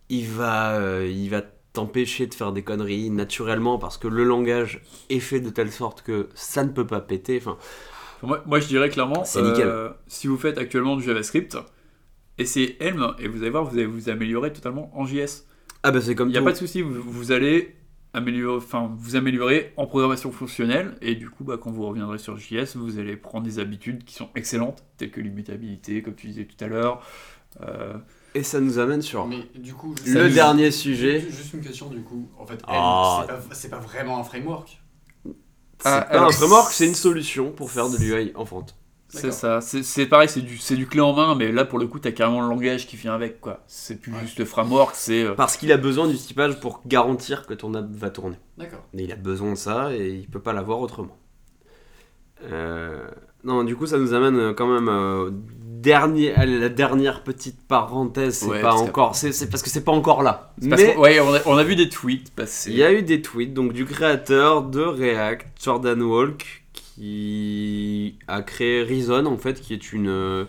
[0.09, 1.41] Il va il va
[1.73, 6.01] t'empêcher de faire des conneries naturellement parce que le langage est fait de telle sorte
[6.01, 7.37] que ça ne peut pas péter.
[7.37, 7.57] Enfin,
[8.23, 11.57] Moi, moi, je dirais clairement, euh, si vous faites actuellement du JavaScript,
[12.37, 15.45] essayez Helm et vous allez voir, vous allez vous améliorer totalement en JS.
[15.83, 17.75] ah bah c'est comme Il n'y a pas de souci, vous, vous allez
[18.13, 22.37] améliorer, enfin, vous améliorer en programmation fonctionnelle et du coup, bah, quand vous reviendrez sur
[22.37, 26.45] JS, vous allez prendre des habitudes qui sont excellentes, telles que l'immutabilité, comme tu disais
[26.45, 27.01] tout à l'heure.
[27.61, 27.93] Euh,
[28.33, 31.19] Et ça nous amène sur Mais du coup, le dernier sujet.
[31.19, 32.29] Juste une question du coup.
[32.39, 33.25] En fait, Ah.
[33.51, 34.81] c'est pas- vraiment un framework.
[35.25, 35.31] C'est
[35.89, 38.65] Ah, pas alors, un framework, c'est une solution pour faire de l'UI en front.
[39.09, 40.39] c'est ça, c'est pareil, c'est
[40.75, 43.13] du, clé en main, mais là, pour le coup, t'as carrément le langage qui vient
[43.13, 43.61] avec, quoi.
[43.67, 44.19] C'est plus Ouais.
[44.21, 45.23] juste le framework, c'est...
[45.25, 48.37] euh, Parce qu'il a besoin du typage pour garantir que ton app va tourner.
[48.57, 48.85] D'accord.
[48.93, 51.17] Il a besoin de ça et il peut pas l'avoir autrement.
[52.43, 53.05] Euh,
[53.43, 55.31] Non, du coup, ça nous amène euh, quand même euh,
[55.81, 58.35] dernier, la dernière petite parenthèse.
[58.39, 60.53] C'est Ouais, pas parce que- encore, c'est c'est parce que c'est pas encore là.
[60.61, 62.71] Mais que- ouais, on a, on a vu des tweets passer.
[62.71, 68.41] il y a eu des tweets donc du créateur de React, Jordan Walk, qui a
[68.41, 70.45] créé Reason en fait, qui est une euh,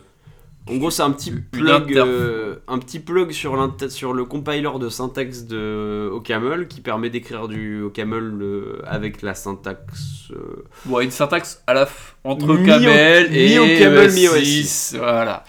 [0.69, 5.43] En gros, c'est un petit plug, euh, un petit plug sur, le compiler de syntaxe
[5.43, 10.31] de OCaml qui permet d'écrire du OCaml euh, avec la syntaxe.
[10.31, 11.89] euh, Bon, une syntaxe à la
[12.23, 15.43] entre Camel et mi ES6, Voilà.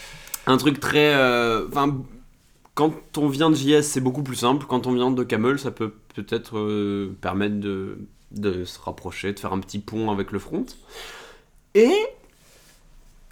[0.47, 1.13] un truc très.
[1.13, 1.95] euh, Enfin,
[2.73, 4.65] quand on vient de JS, c'est beaucoup plus simple.
[4.67, 7.99] Quand on vient de Camel, ça peut peut-être permettre de,
[8.31, 10.65] de se rapprocher, de faire un petit pont avec le front.
[11.75, 11.91] Et.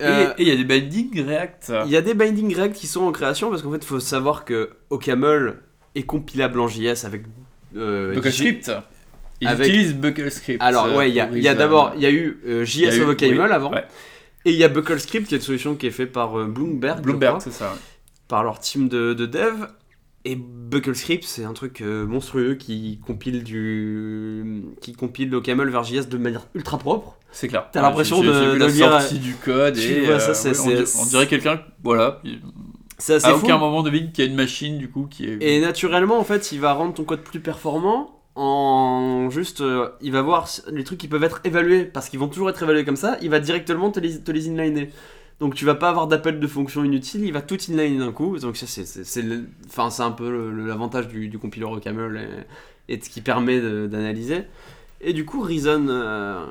[0.02, 1.74] Et euh, et il y a des bindings React.
[1.86, 4.00] Il y a des bindings React qui sont en création parce qu'en fait, il faut
[4.00, 5.56] savoir que OCaml
[5.96, 7.24] est compilable en JS avec.
[7.76, 8.72] euh, BuckleScript.
[9.42, 10.62] Ils avec- utilisent BuckleScript.
[10.62, 11.58] Alors, euh, ouais, il y a, y Reason.
[11.58, 13.86] d'abord, il y a eu euh, JS of OCaml oui, avant, ouais.
[14.46, 17.02] et il y a BuckleScript qui est une solution qui est faite par euh, Bloomberg,
[17.02, 17.72] Bloomberg, c'est ça.
[17.72, 17.80] ouais.
[18.28, 19.66] par leur team de, de dev.
[20.24, 26.08] Et BuckleScript, c'est un truc euh, monstrueux qui compile du, qui compile OCaml vers JS
[26.10, 27.18] de manière ultra propre.
[27.32, 27.68] C'est clair.
[27.72, 31.28] T'as l'impression de- de lire- sortie du code et vois, ça, euh, ouais, on, dirait
[31.28, 32.22] quelqu'un, voilà,
[32.98, 33.46] C'est assez à fou.
[33.46, 35.38] aucun moment de qu'il y a une machine du coup qui est.
[35.42, 39.62] Et naturellement, en fait, il va rendre ton code plus performant en juste.
[39.62, 42.62] euh, il va voir les trucs qui peuvent être évalués parce qu'ils vont toujours être
[42.64, 43.18] évalués comme ça.
[43.22, 44.90] Il va directement te les, te les inliner.
[45.40, 48.38] Donc tu vas pas avoir d'appel de fonction inutile, il va tout inliner d'un coup.
[48.38, 49.26] Donc ça, c'est, c'est,
[49.68, 54.44] enfin, un peu l'avantage du, du compiler OCaml et, et de ce qui permet d'analyser.
[55.02, 56.46] Et du coup, Reason euh,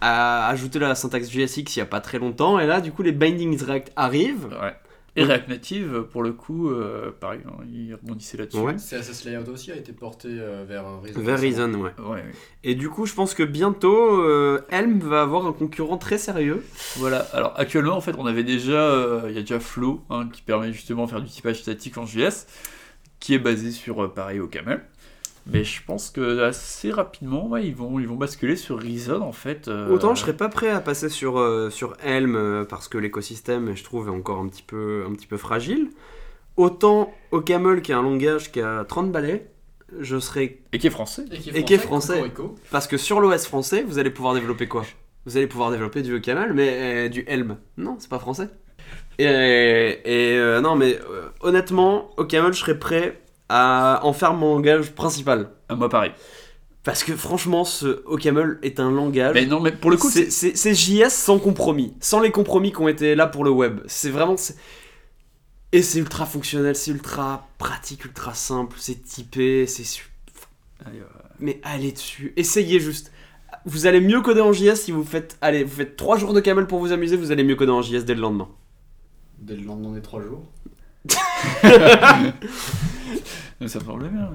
[0.00, 2.58] a ajouté la syntaxe JSX il y a pas très longtemps.
[2.58, 4.48] Et là, du coup, les bindings React arrivent.
[4.60, 4.74] Ouais.
[5.16, 8.60] Et React Native, pour le coup, euh, pareil, hein, il rebondissait là-dessus.
[8.60, 8.76] Ouais.
[8.76, 11.20] CSS Layout aussi a été porté euh, vers Reason.
[11.20, 11.90] Vers Reason, ouais.
[11.98, 12.24] Ouais, ouais.
[12.62, 16.64] Et du coup, je pense que bientôt, euh, Helm va avoir un concurrent très sérieux.
[16.96, 20.28] Voilà, alors actuellement en fait on avait déjà, euh, il y a déjà Flow hein,
[20.32, 22.46] qui permet justement de faire du typage statique en JS,
[23.18, 24.82] qui est basé sur euh, pareil au Camel.
[25.50, 29.32] Mais je pense que assez rapidement ouais, ils, vont, ils vont basculer sur Reason en
[29.32, 29.68] fait.
[29.68, 32.98] euh, Autant je serais pas prêt à passer sur, euh, sur Helm euh, parce que
[32.98, 35.88] l'écosystème, je trouve, est encore un petit peu, un petit peu fragile.
[36.56, 39.46] Autant OCaml, qui est un langage qui a 30 balais,
[40.00, 40.58] je serais.
[40.72, 41.24] Et qui est français.
[41.54, 42.22] Et qui est français.
[42.70, 44.84] Parce que sur l'OS français, vous allez pouvoir développer quoi?
[45.24, 47.58] Vous allez pouvoir développer du OCaml, mais euh, du Helm.
[47.76, 48.48] Non, c'est pas français.
[49.18, 54.54] Et, et, euh, non, mais euh, honnêtement, OCaml, je serais prêt à en faire mon
[54.56, 55.50] langage principal.
[55.68, 56.12] Ah, moi pareil.
[56.84, 59.34] Parce que franchement, ce OCaml est un langage.
[59.34, 62.72] Mais non mais pour le coup c'est c'est- c'est JS sans compromis, sans les compromis
[62.72, 63.80] qui ont été là pour le web.
[63.86, 64.36] C'est vraiment.
[64.36, 64.56] c'est-
[65.72, 69.84] Et c'est ultra fonctionnel, c'est ultra pratique, ultra simple, c'est typé, c'est.
[69.84, 70.08] su-
[70.86, 71.04] Allez, euh,
[71.40, 73.12] Mais allez dessus, essayez juste.
[73.66, 75.36] Vous allez mieux coder en JS si vous faites.
[75.42, 77.82] Allez, vous faites 3 jours de camel pour vous amuser, vous allez mieux coder en
[77.82, 78.48] JS dès le lendemain.
[79.40, 80.44] Dès le lendemain des 3 jours.
[83.66, 84.30] ça semble bien.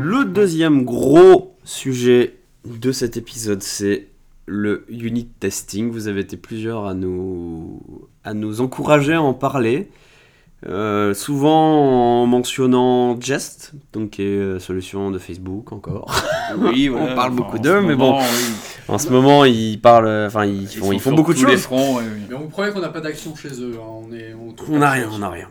[0.00, 4.08] Le deuxième gros sujet de cet épisode, c'est
[4.46, 5.90] le unit testing.
[5.90, 7.80] Vous avez été plusieurs à nous,
[8.24, 9.88] à nous encourager à en parler.
[10.68, 16.14] Euh, souvent en mentionnant Jest, donc qui est euh, solution de Facebook encore.
[16.56, 18.20] Oui, On parle enfin, beaucoup d'eux, mais moment, bon.
[18.20, 18.54] oui.
[18.88, 21.62] En ce moment, ils parlent, enfin ils font, ils beaucoup de les choses.
[21.62, 22.20] fronts, ouais, oui.
[22.28, 23.74] Mais on promet qu'on n'a pas d'action chez eux.
[23.76, 23.84] hein.
[24.08, 24.34] On est,
[24.78, 25.12] n'a rien, chose.
[25.16, 25.48] on n'a rien.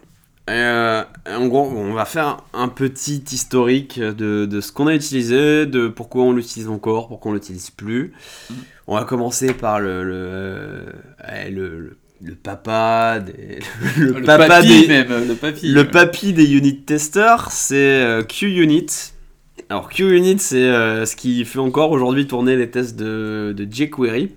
[0.50, 5.66] Euh, en gros, on va faire un petit historique de, de ce qu'on a utilisé,
[5.66, 8.14] de pourquoi on l'utilise encore, pourquoi on l'utilise plus.
[8.50, 8.56] Mhm.
[8.88, 10.84] On va commencer par le, le, euh,
[11.30, 13.60] ouais, le, le- le papa des,
[13.98, 15.72] le, Le papa papy des, même, le papy.
[15.72, 18.86] le papy des unit testers, c'est euh, QUnit.
[19.70, 24.30] Alors QUnit, c'est euh, ce qui fait encore aujourd'hui tourner les tests de, de jQuery.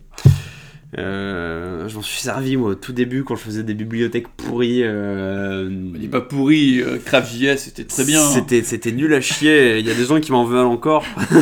[0.97, 4.82] Euh, je m'en suis servi moi au tout début quand je faisais des bibliothèques pourries.
[4.85, 5.68] euh,
[6.11, 8.20] pas pourri, euh, CraftJS c'était très bien.
[8.20, 9.78] C'était, c'était nul à chier.
[9.80, 11.05] Il y a des gens qui m'en veulent encore.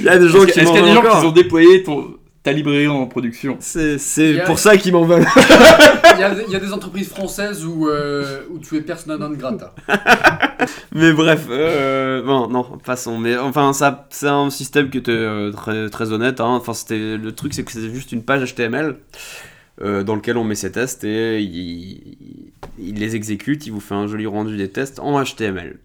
[0.00, 1.06] Il y a des gens Est-ce qui qu'il m'en y a des veulent gens qui
[1.08, 1.24] encore.
[1.24, 2.15] ont déployé ton,
[2.46, 3.98] ta librairie en production C'est,
[4.46, 5.26] pour ça qu'ils m'en veulent.
[6.14, 9.18] Il y, a, il y a des entreprises françaises où, euh, où tu es persona
[9.18, 9.74] non grata.
[10.94, 13.18] Mais bref, euh, bon, non, passons.
[13.18, 16.40] Mais enfin, ça, c'est un système qui était euh, très, très honnête.
[16.40, 16.54] hein.
[16.58, 18.96] Enfin, c'était le truc, c'est que c'était juste une page HTML
[19.82, 23.66] euh, dans lequel on met ses tests et il, il les exécute.
[23.66, 25.76] Il vous fait un joli rendu des tests en HTML.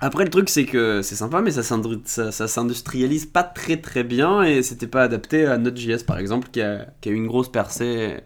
[0.00, 4.62] Après, le truc, c'est que c'est sympa, mais ça s'industrialise pas très très bien et
[4.62, 8.18] c'était pas adapté à Node.js par exemple, qui a, eu une grosse percée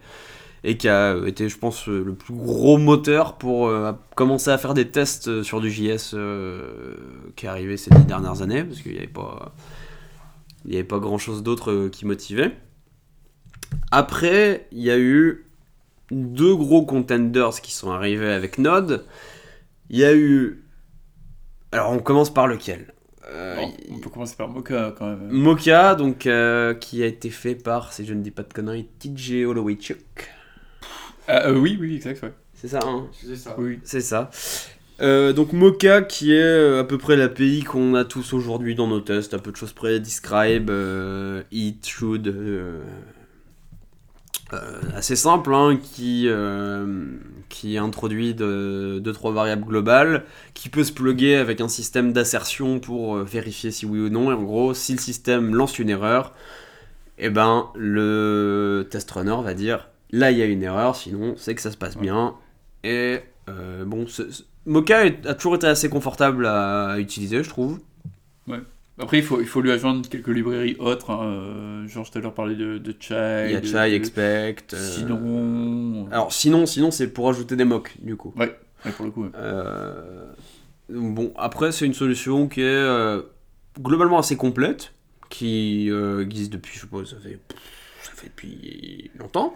[0.63, 4.59] et qui a été, je pense, euh, le plus gros moteur pour euh, commencer à
[4.59, 6.15] faire des tests euh, sur du JS
[7.35, 9.55] qui est arrivé ces dix dernières années, parce qu'il n'y avait pas,
[10.65, 12.55] il y avait pas grand chose d'autre qui motivait.
[13.89, 15.47] Après, il y a eu
[16.11, 19.05] deux gros contenders qui sont arrivés avec Node.
[19.89, 20.60] Il y a eu.
[21.71, 22.93] Alors, on commence par lequel
[23.29, 25.29] Euh, Bon, on peut commencer par Mocha quand même.
[25.29, 28.87] Mocha, donc, euh, qui a été fait par, si je ne dis pas de conneries,
[28.99, 30.29] TJ Hollowaychuk.
[31.27, 32.33] Ah, euh, oui, oui, exact, ouais.
[32.53, 33.55] C'est ça, hein C'est ça.
[33.57, 33.79] Oui.
[33.83, 34.29] C'est ça.
[34.99, 38.99] Euh, donc Mocha qui est à peu près l'API qu'on a tous aujourd'hui dans nos
[39.01, 42.27] tests, à peu de choses près, describe, euh, it, should,
[44.95, 47.05] assez simple, hein, qui, euh,
[47.49, 52.79] qui introduit de, deux trois variables globales, qui peut se plugger avec un système d'assertion
[52.79, 55.89] pour euh, vérifier si oui ou non, et en gros, si le système lance une
[55.89, 56.33] erreur,
[57.17, 61.55] et ben le test runner va dire là il y a une erreur, sinon c'est
[61.55, 62.35] que ça se passe bien,
[62.83, 67.79] et euh, bon, ce- ce- Mocha a toujours été assez confortable à utiliser, je trouve.
[69.01, 71.09] Après, il faut, il faut lui adjoindre quelques librairies autres.
[71.09, 71.23] Hein.
[71.25, 73.45] euh, Genre, tout à l'heure, parlait de, de Chai.
[73.47, 74.73] Il y a de- Chai, de- Expect.
[74.73, 76.07] euh, Sinon.
[76.11, 78.33] Alors sinon, sinon c'est pour ajouter des mocks, du coup.
[78.37, 78.55] Ouais,
[78.95, 79.23] pour le coup.
[79.23, 79.29] ouais.
[79.35, 80.31] Euh,
[80.89, 83.21] Bon, après, c'est une solution qui est euh,
[83.79, 84.91] globalement assez complète,
[85.29, 87.39] qui euh, existe depuis, je suppose, ça fait,
[88.03, 89.55] ça fait depuis longtemps.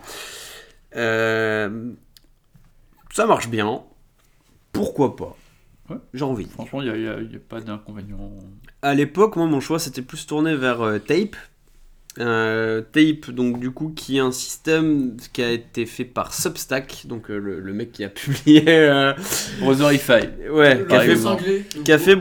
[0.96, 1.92] Euh,
[3.14, 3.84] ça marche bien.
[4.72, 5.36] Pourquoi pas?
[5.90, 5.98] Ouais.
[6.14, 6.46] J'ai envie.
[6.46, 7.18] Franchement, il n'y a,
[7.48, 8.32] pas d'inconvénient.
[8.82, 11.36] À l'époque, moi, mon choix, c'était plus tourné vers euh, Tape.
[12.18, 17.06] Euh, Tape, donc du coup, qui est un système qui a été fait par Substack,
[17.08, 19.14] donc euh, le, le mec qui a publié, euh,
[19.60, 20.28] Browserify.
[20.50, 21.44] ouais, qui a Par fait, exemple.
[21.84, 22.18] qui a fait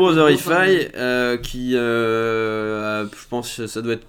[0.97, 4.07] euh, qui, euh, je pense, que ça doit être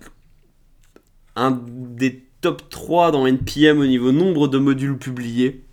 [1.36, 5.65] un des top 3 dans NPM au niveau nombre de modules publiés.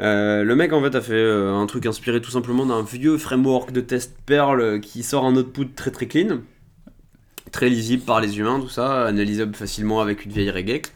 [0.00, 3.18] Euh, le mec en fait a fait euh, un truc inspiré tout simplement d'un vieux
[3.18, 6.40] framework de test Perl euh, qui sort un output très très clean,
[7.52, 10.92] très lisible par les humains, tout ça, analysable facilement avec une vieille regex.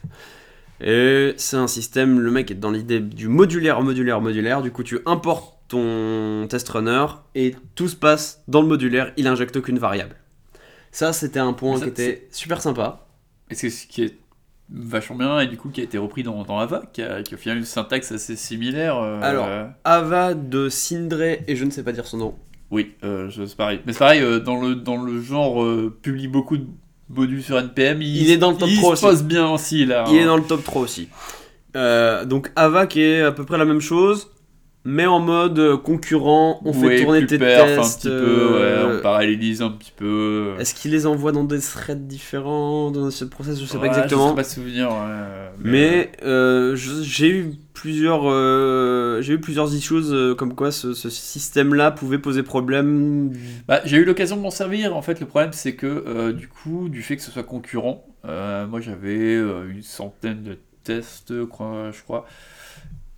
[0.81, 4.61] Et c'est un système, le mec est dans l'idée du modulaire, modulaire, modulaire.
[4.61, 9.27] Du coup, tu importes ton test runner et tout se passe dans le modulaire, il
[9.27, 10.15] injecte aucune variable.
[10.91, 13.07] Ça, c'était un point Ça, qui était super sympa.
[13.49, 14.17] Et c'est ce qui est
[14.69, 17.33] vachement bien et du coup qui a été repris dans, dans Ava, qui a, qui
[17.33, 18.97] a au final une syntaxe assez similaire.
[18.97, 19.47] euh, Alors.
[19.83, 22.35] Ava de Sindre, et je ne sais pas dire son nom.
[22.71, 23.79] oui, euh, c'est pareil.
[23.85, 25.63] Mais c'est pareil, euh, dans, le, dans le genre,
[26.01, 26.65] publie beaucoup de
[27.09, 28.01] modules sur NPM.
[28.01, 30.05] Il, Il est dans le top il 3 se pose bien aussi là.
[30.09, 30.27] Il est hein.
[30.27, 31.09] dans le top 3 aussi.
[31.75, 34.31] Donc Ava qui est à peu près la même chose,
[34.85, 37.79] mais en mode euh, concurrent, on fait tourner tes perf, tests.
[37.79, 40.53] un petit peu, euh, ouais, on parallélise un petit peu.
[40.59, 44.25] Est-ce qu'il les envoie dans des threads différents dans ce process Je sais pas exactement.
[44.25, 44.89] Je sais pas souvenir.
[44.89, 50.93] ouais, Mais euh, j'ai eu plusieurs, euh, j'ai eu plusieurs issues euh, comme quoi ce,
[50.93, 53.33] ce système-là pouvait poser problème.
[53.67, 54.95] Bah, j'ai eu l'occasion de m'en servir.
[54.95, 58.05] En fait, le problème, c'est que euh, du coup, du fait que ce soit concurrent,
[58.25, 62.25] euh, moi j'avais euh, une centaine de tests, quoi, je crois.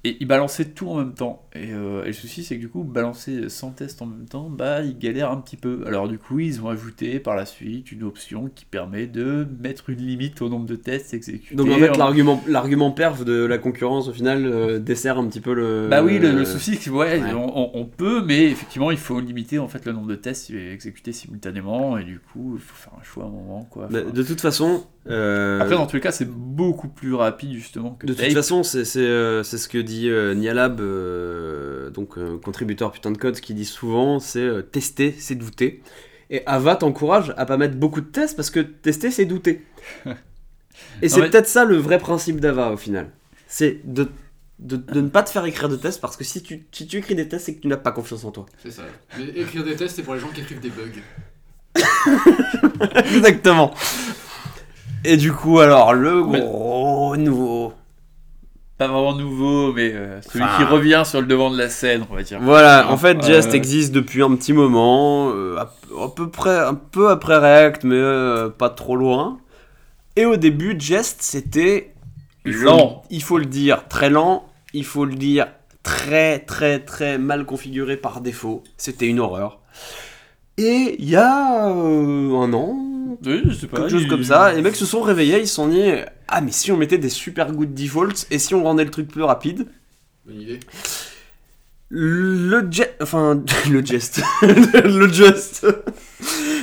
[0.07, 1.43] Et ils balançaient tout en même temps.
[1.53, 4.49] Et, euh, et le souci, c'est que du coup, balancer 100 tests en même temps,
[4.49, 5.83] bah, ils galèrent un petit peu.
[5.85, 9.89] Alors, du coup, ils ont ajouté par la suite une option qui permet de mettre
[9.89, 11.55] une limite au nombre de tests exécutés.
[11.55, 15.27] Donc en fait, En- l'argument, l'argument perf de la concurrence au final euh, dessert un
[15.27, 15.87] petit peu le.
[15.89, 17.33] Bah oui, le, le souci, c'est que ouais, ouais.
[17.33, 21.97] On, peut, mais effectivement, il faut limiter en fait le nombre de tests exécutés simultanément,
[21.97, 23.87] et du coup, il faut faire un choix à un moment, quoi.
[23.91, 24.85] Bah, Enfin, de toute façon.
[25.09, 28.63] Euh, Après, dans tous les cas, c'est beaucoup plus rapide justement que De toute façon,
[28.63, 33.17] c'est c'est, euh, c'est ce que dit euh, Nialab, euh, donc euh, contributeur putain de
[33.17, 35.81] code, ce qu'il dit souvent, c'est euh, tester, c'est douter.
[36.29, 39.63] Et Ava t'encourage à pas mettre beaucoup de tests parce que tester, c'est douter.
[41.01, 43.09] Et c'est mais- peut-être ça le vrai principe d'Ava au final.
[43.47, 44.09] C'est de,
[44.59, 46.97] de, de ne pas te faire écrire de tests parce que si tu, si tu
[46.97, 48.45] écris des tests, c'est que tu n'as pas confiance en toi.
[48.61, 48.83] C'est ça.
[49.17, 51.01] Mais écrire des tests, c'est pour les gens qui écrivent des bugs.
[52.95, 53.73] Exactement.
[55.05, 57.73] Et du coup, alors, le Mais- gros nouveau.
[58.77, 62.05] Pas vraiment nouveau, mais euh, celui Enfin- qui revient sur le devant de la scène,
[62.11, 62.39] on va dire.
[62.41, 65.61] Voilà, en fait, Euh, Jest existe depuis un petit moment, euh, à,
[66.03, 69.39] à peu près, un peu après React, mais euh, pas trop loin.
[70.15, 71.93] Et au début, Jest, c'était
[72.45, 73.03] Lent.
[73.09, 74.45] Il faut le dire, très lent.
[74.73, 75.47] Il faut le dire,
[75.83, 78.63] très, très, très mal configuré par défaut.
[78.77, 79.59] C'était une horreur.
[80.57, 82.75] Et il y a euh, un an,
[83.25, 83.77] Oui, je sais pas.
[83.77, 85.91] quelque chose comme ça, les mecs se sont réveillés, ils se sont dit
[86.27, 89.07] Ah, mais si on mettait des super good defaults et si on rendait le truc
[89.07, 89.65] plus rapide
[90.25, 90.59] Bonne idée.
[91.89, 95.65] le Jest, enfin le Jest, le Just,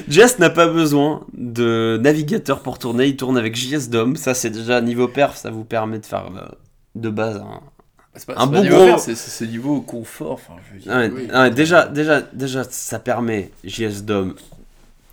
[0.09, 4.81] Jest n'a pas besoin de navigateur pour tourner, il tourne avec JSDOM, ça c'est déjà
[4.83, 6.47] niveau perf, ça vous permet de faire euh,
[6.95, 7.61] de base un...
[8.33, 10.93] Pas, bon niveau gros- c'est- niveau confort, enfin, je veux dire.
[10.95, 11.29] Ah ouais, Oui.
[11.33, 14.35] ah ouais, déjà, déjà, déjà ça permet JSDOM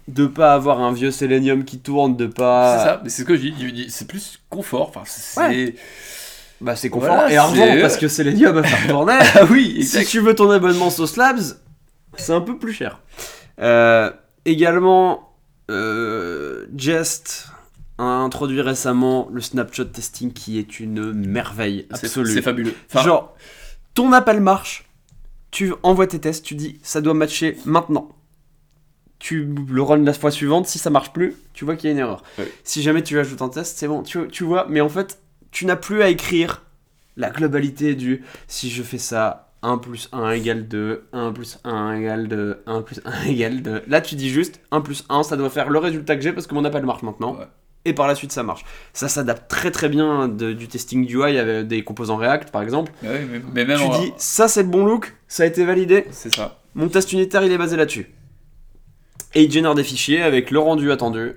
[0.08, 2.84] de pas avoir un vieux Selenium qui tourne, de C'est pas...
[2.84, 5.40] ça, mais c'est ce que je dis, c'est plus confort, enfin, c'est...
[5.40, 5.76] Ouais.
[6.60, 9.18] bah c'est confort Voilà, et argent c'est- parce que c'est dieux à faire tourner.
[9.36, 11.40] Ah oui, si tu veux ton abonnement Sauce Labs,
[12.18, 13.00] c'est un peu plus cher.
[13.60, 14.12] Euh,
[14.46, 15.34] également,
[15.70, 17.48] euh, Jest
[17.98, 22.34] a introduit récemment le snapshot testing qui est une merveille C'est absolue.
[22.34, 22.74] c'est fabuleux.
[22.92, 23.36] Enfin, Genre,
[23.94, 24.86] ton appel marche,
[25.52, 28.10] tu envoies tes tests, tu dis ça doit matcher maintenant.
[29.24, 31.94] Tu le run la fois suivante, si ça marche plus, tu vois qu'il y a
[31.94, 32.24] une erreur.
[32.64, 35.20] Si jamais tu ajoutes un test, c'est bon, tu, tu vois, mais en fait,
[35.52, 36.64] tu n'as plus à écrire
[37.18, 41.94] la globalité du si je fais ça, 1 plus 1 égale 2, 1 plus 1
[42.00, 43.84] égale 2, 1 plus 1 égale 2.
[43.88, 46.48] Là, tu dis juste 1 plus 1, ça doit faire le résultat que j'ai parce
[46.48, 47.36] que mon appel marche maintenant.
[47.38, 47.46] Ouais.
[47.86, 48.66] Et par la suite, ça marche.
[48.94, 52.64] Ça s'adapte très très bien de- du testing du UI avec des composants React, par
[52.64, 52.92] exemple.
[53.04, 56.06] ouais, mais, mais même Tu dis ça c'est le bon look, ça a été validé,
[56.10, 56.60] C'est ça.
[56.74, 58.08] mon test unitaire il est basé là-dessus.
[59.34, 61.34] Et il génère des fichiers avec le rendu attendu,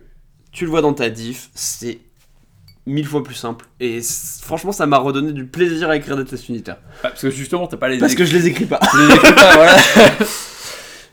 [0.52, 1.98] tu le vois dans ta diff, c'est
[2.86, 3.66] mille fois plus simple.
[3.80, 4.00] Et
[4.42, 6.78] franchement ça m'a redonné du plaisir à écrire des tests unitaires.
[7.02, 7.98] Ah, parce que justement, t'as pas les.
[7.98, 8.80] Parce que je les écris pas.
[8.90, 9.76] Tu les écris pas, voilà.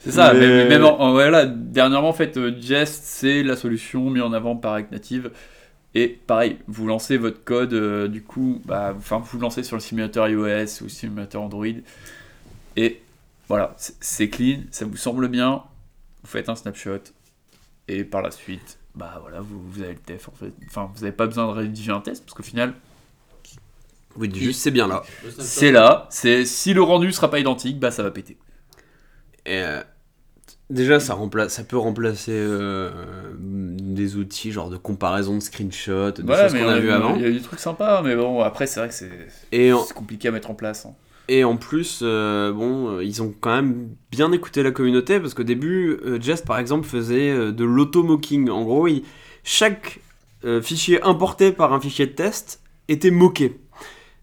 [0.03, 4.09] C'est ça, Mais- même en, en- voilà, dernièrement, en fait, euh, Jest, c'est la solution
[4.09, 5.31] mise en avant par React Native.
[5.93, 9.81] Et pareil, vous lancez votre code, euh, du coup, bah, enfin, vous lancez sur le
[9.81, 11.65] simulateur iOS ou le simulateur Android.
[12.77, 12.99] Et
[13.47, 15.61] voilà, c'est clean, ça vous semble bien,
[16.23, 16.99] vous faites un snapshot.
[17.87, 20.53] Et par la suite, bah voilà, vous, vous avez le test en fait.
[20.67, 22.73] Enfin, vous n'avez pas besoin de rédiger un test, parce qu'au final,
[24.17, 25.03] Oui, juste c'est bien là.
[25.39, 26.07] C'est là.
[26.09, 28.37] C'est si le rendu sera pas identique, bah ça va péter.
[29.45, 29.81] Et, euh,
[30.69, 36.23] déjà ça, remplace, ça peut remplacer euh, des outils genre de comparaison de screenshots, de
[36.23, 37.15] Ouais, choses qu'on on a vu avant.
[37.15, 39.71] Il y a eu des trucs sympas, mais bon, après, c'est vrai que c'est Et
[39.73, 40.85] en, c'est compliqué à mettre en place.
[40.85, 40.95] hein.
[41.27, 45.33] Et en plus, euh, bon, euh, ils ont quand même bien écouté la communauté parce
[45.33, 48.49] qu'au début, euh, Jest par exemple faisait euh, de l'auto-mocking.
[48.49, 48.87] En gros,
[49.43, 49.99] chaque
[50.63, 53.59] fichier importé par un fichier de test était moqué.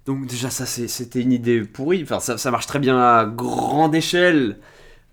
[0.05, 2.03] Donc déjà, ça c'était une idée pourrie.
[2.03, 4.59] Enfin, ça, ça marche très bien à grande échelle.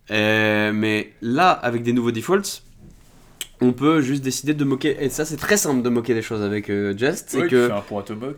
[0.09, 2.64] Mais là, avec des nouveaux defaults,
[3.61, 4.97] on peut juste décider de moquer.
[4.99, 7.25] Et ça, c'est très simple de moquer des choses avec euh, Jest.
[7.29, 7.69] C'est que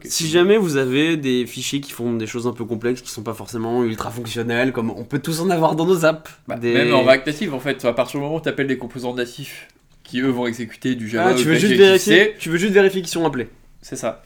[0.03, 3.23] si jamais vous avez des fichiers qui font des choses un peu complexes, qui sont
[3.23, 6.29] pas forcément ultra fonctionnelles, comme on peut tous en avoir dans nos apps.
[6.47, 8.67] Bah, des- Même en React Native, en fait, à partir du moment où tu appelles
[8.67, 9.67] des composants natifs
[10.03, 13.01] qui eux vont exécuter du Java Ah, tu veux juste vérifier Tu veux juste vérifier
[13.01, 13.49] qu'ils sont appelés.
[13.81, 14.23] C'est ça.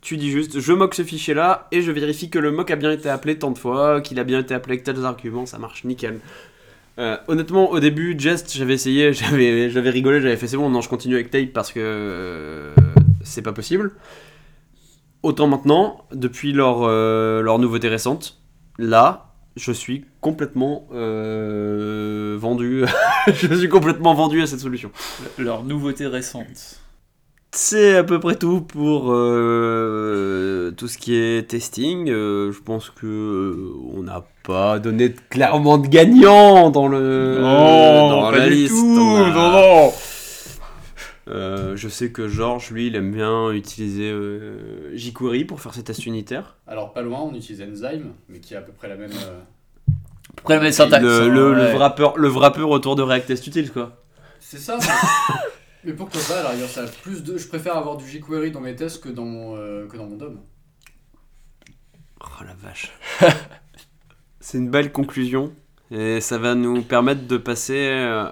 [0.00, 2.92] Tu dis juste, je moque ce fichier-là et je vérifie que le mock a bien
[2.92, 5.84] été appelé tant de fois, qu'il a bien été appelé avec tels arguments, ça marche
[5.84, 6.20] nickel.
[6.98, 10.88] Euh, honnêtement, au début, Jest, j'avais essayé, j'avais, rigolé, j'avais fait c'est bon, non, je
[10.88, 12.74] continue avec Tape parce que euh,
[13.22, 13.92] c'est pas possible.
[15.22, 18.40] Autant maintenant, depuis leur, euh, leur nouveauté récente,
[18.78, 22.84] là, je suis complètement vendu.
[23.26, 24.90] je suis complètement vendu à cette solution.
[25.36, 26.80] Leur nouveauté récente.
[27.50, 32.08] C'est à peu près tout pour euh, tout ce qui est testing.
[32.10, 37.38] Euh, je pense que euh, on n'a pas donné de- clairement de gagnant dans le
[37.40, 38.74] dans la liste.
[38.74, 39.52] On a- non,
[39.86, 39.92] non.
[41.30, 45.82] Euh, je sais que Georges, lui, il aime bien utiliser euh, jQuery pour faire ses
[45.84, 46.56] tests unitaires.
[46.66, 49.10] Alors pas loin, on utilise Enzyme, mais qui a à peu près la même.
[49.10, 49.92] euh,
[50.38, 51.02] Après, mais syntaxe.
[51.02, 51.74] le, le, le ouais.
[51.74, 53.92] wrapper, le wrapper autour de React Test Utils, quoi.
[54.40, 54.78] C'est ça.
[55.84, 57.38] mais pourquoi pas alors, ça a plus de.
[57.38, 60.16] Je préfère avoir du jQuery dans mes tests que dans mon euh, que dans mon
[60.16, 60.40] DOM.
[62.20, 62.92] Oh la vache.
[64.40, 65.54] C'est une belle conclusion.
[65.90, 68.30] Et ça va nous permettre de passer euh,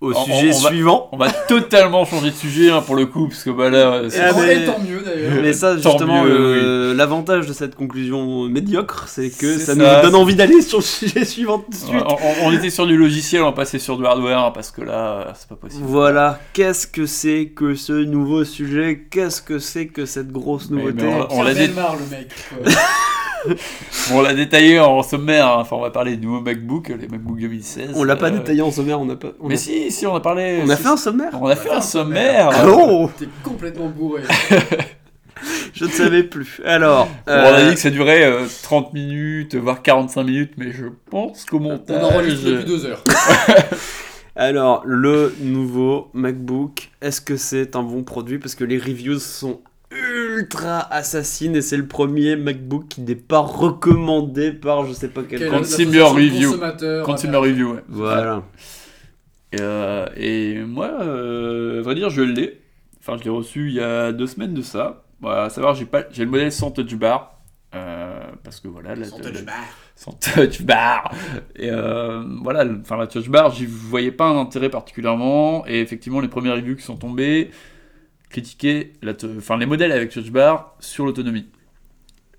[0.00, 1.08] au On- sujet on suivant.
[1.12, 4.20] On va totalement changer de sujet hein, pour le coup, parce que bah là, c'est-
[4.20, 5.42] Ah, mais- Et tant mieux d'ailleurs.
[5.42, 9.96] Mais ça, justement, mieux, euh, l'avantage de cette conclusion médiocre, c'est que C'est ça, ça,
[9.96, 11.90] nous donne envie d'aller sur le sujet suivant tout de suite.
[12.06, 14.70] on, on- on était sur du logiciel, on va passer sur du hardware, hein, parce
[14.70, 15.84] que là, c'est pas possible.
[15.86, 19.06] Voilà, qu'est-ce que c'est que ce nouveau sujet?
[19.10, 22.16] Qu'est-ce que c'est que cette grosse nouveauté mais on- On l'a l'a dit- marre le
[22.16, 22.28] mec.
[24.12, 25.56] On l'a détaillé en sommaire, hein.
[25.60, 27.90] enfin on va parler du nouveau MacBook, les MacBook 2016.
[27.94, 29.28] On l'a pas euh, détaillé en sommaire, on a pas.
[29.40, 30.60] On Mais a, si, si, on a parlé.
[30.64, 32.50] on a fait un sommaire On a fait un sommaire.
[32.52, 32.64] Ah
[33.18, 34.22] T'es complètement bourré.
[35.74, 36.60] Je ne savais plus.
[36.64, 40.52] Alors, Bon, on a euh, dit que ça durait euh, 30 minutes, voire 45 minutes,
[40.56, 42.02] mais je pense qu'au On montage.
[42.02, 43.04] enregistre depuis deux heures.
[44.34, 48.38] alors, le nouveau MacBook, est-ce que c'est un bon produit?
[48.38, 49.60] Parce que les reviews sont
[50.36, 55.22] ultra assassines et c'est le premier MacBook qui n'est pas recommandé par je sais pas
[55.28, 55.48] quel.
[55.48, 56.54] Consumer review.
[57.04, 57.82] Consumer review, ouais.
[57.88, 58.42] Voilà.
[59.52, 62.60] Et, euh, et moi, euh, à vrai dire, je l'ai.
[63.00, 65.04] Enfin, je l'ai reçu il y a deux semaines de ça.
[65.20, 67.38] Voilà, à savoir, j'ai pas, j'ai le modèle sans touch bar.
[67.74, 69.54] euh, parce que voilà, la, Sans touch bar.
[69.94, 71.12] sans touch bar.
[71.56, 75.64] Et euh, voilà, enfin la touch bar, j'y voyais pas un intérêt particulièrement.
[75.66, 77.50] Et effectivement, les premières reviews qui sont tombées
[78.30, 81.46] critiquaient la enfin, les modèles avec touch bar sur l'autonomie.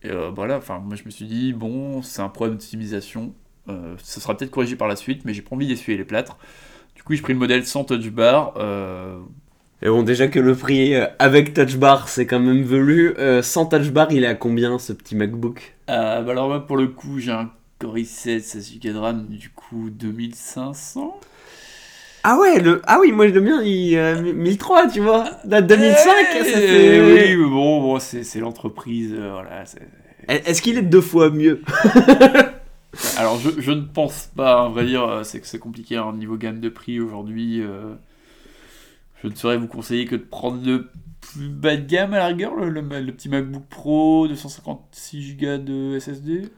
[0.03, 3.33] Et euh, voilà, enfin, moi je me suis dit, bon, c'est un problème d'optimisation.
[3.69, 6.37] Euh, ça sera peut-être corrigé par la suite, mais j'ai pas envie d'essuyer les plâtres.
[6.95, 8.53] Du coup, j'ai pris le modèle sans touch bar.
[8.57, 9.19] euh,
[9.81, 13.15] Et bon, déjà que le prix avec touch bar, c'est quand même velu.
[13.43, 15.75] sans touch bar, il est à combien ce petit MacBook?
[15.87, 19.49] Bah alors, moi, pour le coup, j'ai un Core i7, 16 Go de RAM, du
[19.51, 21.19] coup, 2500.
[22.29, 22.81] Ah ouais, le...
[22.85, 25.29] ah oui, moi le mien, il euh, 1003, tu vois.
[25.45, 26.99] Date 2005, Eh, ça fait...
[27.01, 29.65] Oui, mais bon, bon c'est c'est l'entreprise, euh, voilà.
[29.65, 29.87] c'est-
[30.27, 31.61] Est-ce qu'il est deux fois mieux?
[33.17, 36.13] Alors, je, je ne pense pas, à vrai dire, euh, c'est que c'est compliqué, hein,
[36.17, 37.61] niveau gamme de prix aujourd'hui.
[37.61, 37.93] euh,
[39.23, 40.89] je ne saurais vous conseiller que de prendre le
[41.21, 45.57] plus bas de gamme à la rigueur, le, le- le petit MacBook Pro, 256 Go
[45.57, 46.49] de SSD.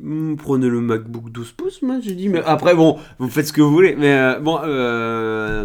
[0.00, 2.28] Hmm, Prenez le MacBook 12 pouces, moi j'ai dit.
[2.28, 3.94] Mais après, bon, vous faites ce que vous voulez.
[3.96, 5.64] Mais euh, bon, euh,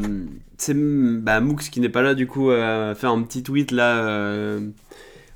[0.57, 3.97] c'est bah, Mooks qui n'est pas là, du coup, a fait un petit tweet là
[4.05, 4.59] euh,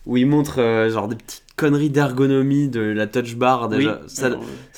[0.05, 3.67] où il montre euh, genre des petites conneries d'ergonomie de la touch bar.
[3.69, 4.27] Déjà, Oui, ça,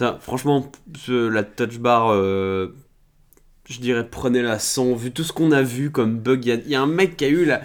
[0.02, 2.68] euh, franchement, ce- la touch bar, euh,
[3.70, 4.94] je dirais, prenez-la sans.
[4.96, 7.26] Vu tout ce qu'on a vu comme bug, il y y, a un mec qui
[7.26, 7.62] a eu la,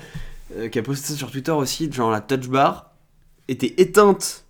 [0.56, 2.90] euh, qui a posté ça sur Twitter aussi, genre la touch bar
[3.46, 4.44] était éteinte.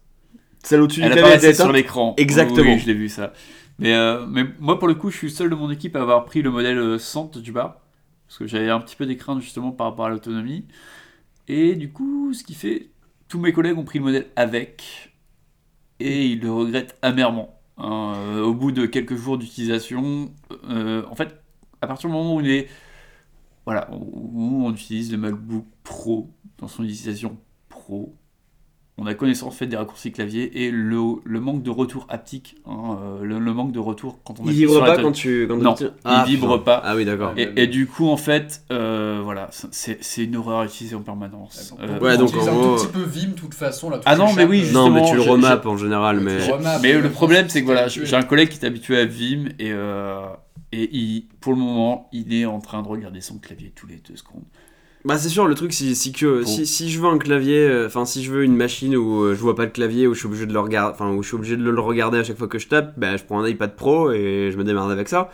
[0.62, 1.76] Celle au-dessus du Elle apparaissait sur éteinte.
[1.76, 2.14] l'écran.
[2.16, 2.72] Exactement.
[2.74, 3.32] Oui, je l'ai vu ça.
[3.78, 6.02] Mais, euh, mais moi, pour le coup, je suis le seul de mon équipe à
[6.02, 7.80] avoir pris le modèle euh, sans touch bar.
[8.26, 10.66] Parce que j'avais un petit peu des craintes justement par rapport à l'autonomie.
[11.48, 12.90] Et du coup, ce qui fait,
[13.28, 15.12] tous mes collègues ont pris le modèle avec.
[15.98, 17.58] Et ils le regrettent amèrement.
[17.78, 18.12] hein.
[18.16, 20.30] Euh, au bout de quelques jours d'utilisation,
[20.68, 21.34] euh, en fait,
[21.80, 22.68] à partir du moment où, il est,
[23.64, 27.38] voilà, où on utilise le MacBook Pro dans son utilisation
[27.68, 28.14] pro,
[29.00, 32.98] on a connaissance fait des raccourcis clavier et le, le manque de retour haptique, hein,
[33.02, 35.46] euh, le, le manque de retour quand on Il vibre sur pas quand tu.
[35.48, 36.64] Quand Non, tu- il vibre putain.
[36.64, 36.82] pas.
[36.84, 37.32] Ah oui, d'accord.
[37.38, 41.00] Et, et du coup, en fait, euh, voilà, c'est c'est une horreur à utiliser en
[41.02, 41.74] permanence.
[41.80, 43.88] Euh, Ouais, on donc, utilise en un gros- tout petit peu Vim, de toute façon.
[43.90, 46.38] La Ah non, mais oui, euh, justement, non, mais tu le remapes en général, mais.
[46.82, 49.46] Mais euh, le problème, c'est que voilà, j'ai un collègue qui est habitué à Vim
[49.58, 50.26] et, euh,
[50.72, 53.96] et il, pour le moment, il est en train de regarder son clavier tous les
[53.96, 54.44] deux secondes.
[55.04, 56.46] Bah c'est sûr, le truc c'est si que Bon.
[56.46, 59.34] si, si je veux un clavier, euh, enfin si je veux une machine où euh,
[59.34, 61.28] je vois pas le clavier, où je suis obligé de le regarder, enfin où je
[61.28, 63.48] suis obligé de le regarder à chaque fois que je tape, bah je prends un
[63.48, 65.30] iPad Pro et je me démerde avec ça.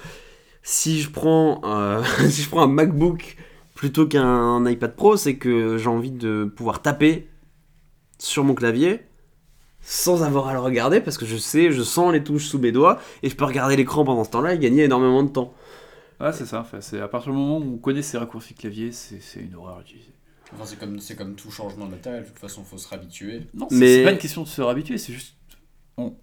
[0.63, 3.37] Si je prends euh, si je prends un MacBook
[3.75, 7.29] plutôt qu'un iPad Pro, c'est que j'ai envie de pouvoir taper
[8.19, 9.01] sur mon clavier
[9.83, 12.73] sans avoir à le regarder parce que je sais, je sens les touches sous mes
[12.73, 15.55] doigts et je peux regarder l'écran pendant ce temps-là et gagner énormément de temps.
[16.19, 18.91] Ah, c'est ça, enfin, c'est à partir du moment où on connaît ses raccourcis clavier,
[18.93, 20.13] c'est c'est une horreur à utiliser.
[20.55, 23.43] Enfin, c'est comme, c'est comme tout changement de matériel, de toute façon, faut se réhabituer.
[23.53, 25.37] Non, c'est Mais- c'est pas une question de se réhabituer, c'est juste.
[25.99, 26.15] on-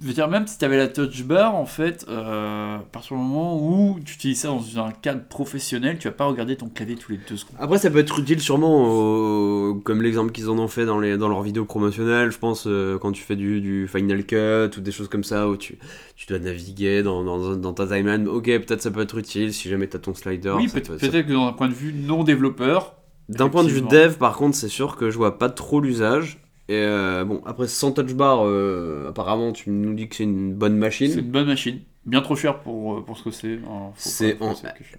[0.00, 3.16] Je veux dire, même si tu avais la touch bar, en fait, euh, à partir
[3.16, 6.68] du moment où tu utilises ça dans un cadre professionnel, tu vas pas regarder ton
[6.68, 7.54] clavier tous les deux secondes.
[7.60, 11.16] Après, ça peut être utile sûrement, au- comme l'exemple qu'ils en ont fait dans, les,
[11.16, 14.80] dans leurs vidéos promotionnelles, je pense, euh, quand tu fais du, du Final Cut ou
[14.80, 15.78] des choses comme ça, où tu,
[16.16, 18.26] tu dois naviguer dans, dans, dans ta timeline.
[18.26, 20.50] Ok, peut-être ça peut être utile si jamais tu as ton slider.
[20.56, 22.94] oui, ça peut- ça- peut-être que dans un point de vue non développeur,
[23.28, 26.38] D'un point de vue dev, par contre, c'est sûr que je vois pas trop l'usage.
[26.68, 30.54] Et euh, bon, après, sans touch bar, euh, apparemment, tu nous dis que c'est une
[30.54, 31.18] bonne c'est machine.
[31.18, 31.80] une bonne machine.
[32.06, 33.58] Bien trop cher pour, euh, pour ce que c'est.
[33.66, 34.38] hein, C'est.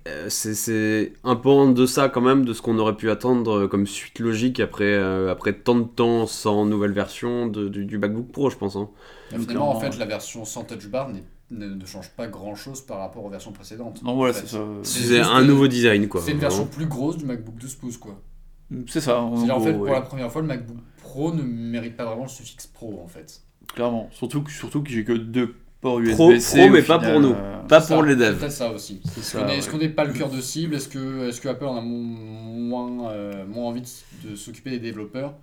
[0.07, 3.67] Euh, c'est- c'est un peu en deçà quand même de ce qu'on aurait pu attendre
[3.67, 7.97] comme suite logique après, euh, après tant de temps sans nouvelle version de- du, du
[7.99, 8.75] MacBook Pro, je pense.
[8.75, 8.89] hein.
[9.31, 11.09] Donc, finalement, en fait, la version sans touch bar
[11.51, 14.01] ne, ne change pas grand chose par rapport aux versions précédentes.
[14.03, 14.59] Non, voilà, c'est ça.
[14.83, 16.21] C'est C'est un nouveau design, quoi.
[16.21, 18.19] C'est une version plus grosse du MacBook 12 pouces, quoi.
[18.87, 19.19] C'est ça.
[19.21, 19.91] en C'est-à-dire, en gros, fait, pour ouais.
[19.91, 23.41] la première fois, le MacBook Pro ne mérite pas vraiment le suffixe Pro, en fait.
[23.73, 24.09] Clairement.
[24.11, 26.57] Surtout que, surtout que j'ai que deux ports Pro- USB-C.
[26.57, 27.33] pro, au mais pas pour nous.
[27.33, 28.39] euh, Pas C'est pour ça, les c'est devs.
[28.39, 29.01] peut-être ça aussi.
[29.05, 29.57] C'est Est-ce qu'on est- ouais.
[29.57, 30.75] est-ce qu'on n'est pas le cœur de cible?
[30.75, 33.81] Est-ce que, est que Apple en a mo- moins, euh, moins envie
[34.23, 35.33] de, de s'occuper des développeurs?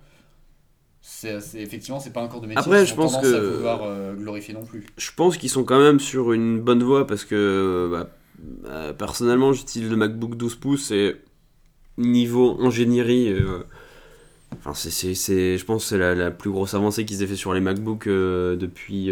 [1.01, 2.59] C'est, c'est- Effectivement, c'est pas un corps de métier.
[2.59, 4.85] Après, je pense que- à vouloir euh, glorifier non plus.
[4.97, 9.89] Je pense qu'ils sont quand même sur une bonne voie parce que bah, personnellement, j'utilise
[9.89, 11.17] le MacBook 12 pouces et
[11.97, 13.63] niveau ingénierie, euh,
[14.57, 17.35] enfin, c'est, c'est, je pense que c'est la, la plus grosse avancée qu'ils aient fait
[17.35, 19.11] sur les MacBooks euh, depuis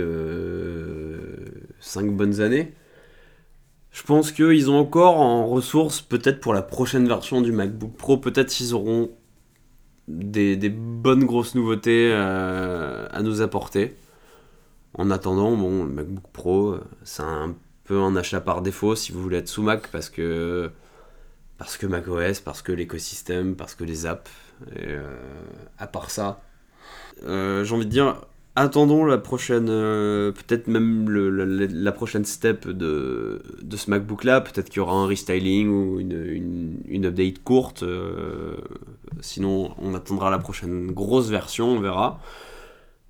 [1.79, 2.73] 5 bonnes années.
[3.91, 8.17] Je pense qu'ils ont encore en ressources, peut-être pour la prochaine version du MacBook Pro,
[8.17, 9.11] peut-être ils auront
[10.07, 13.95] des, bonnes grosses nouveautés euh, à nous apporter.
[14.93, 19.11] En attendant, bon, le MacBook Pro, euh, c'est un peu un achat par défaut si
[19.11, 20.71] vous voulez être sous Mac parce que
[21.57, 24.31] parce que macOS, parce que l'écosystème, parce que les apps.
[24.75, 25.01] Et, euh,
[25.77, 26.41] à part ça,
[27.25, 28.21] euh, j'ai envie de dire,
[28.55, 31.29] attendons la prochaine, euh, peut-être même le-
[31.67, 34.41] la prochaine step de, de ce MacBook là.
[34.41, 37.83] Peut-être qu'il y aura un restyling ou une, une, une update courte.
[37.83, 38.57] euh,
[39.21, 42.19] sinon, on attendra la prochaine grosse version, on verra.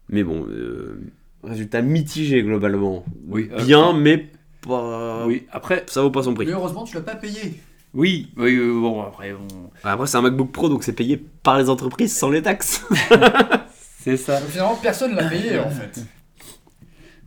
[0.09, 0.99] Mais bon, euh,
[1.43, 3.05] résultat mitigé globalement.
[3.27, 4.29] Oui, Bien, mais
[4.67, 5.25] pas.
[5.25, 6.45] Oui, après, Ça vaut pas son prix.
[6.45, 7.61] Mais heureusement, tu l'as pas payé.
[7.93, 11.57] Oui, oui, oui, bon, après, bon, Après, c'est un MacBook Pro, donc c'est payé par
[11.57, 12.85] les entreprises sans les taxes.
[13.99, 14.39] c'est ça.
[14.39, 16.03] Donc, finalement, personne l'a payé en fait.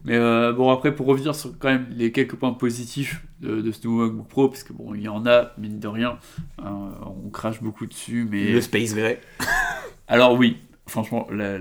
[0.06, 3.72] Mais euh, bon, après, pour revenir sur quand même les quelques points positifs de, de
[3.72, 6.18] ce nouveau MacBook Pro, parce que bon, il y en a, mine de rien,
[6.62, 6.90] hein,
[7.24, 8.52] on crache beaucoup dessus, mais.
[8.52, 9.18] Le Space Gray.
[10.08, 11.58] Alors, oui, franchement, la-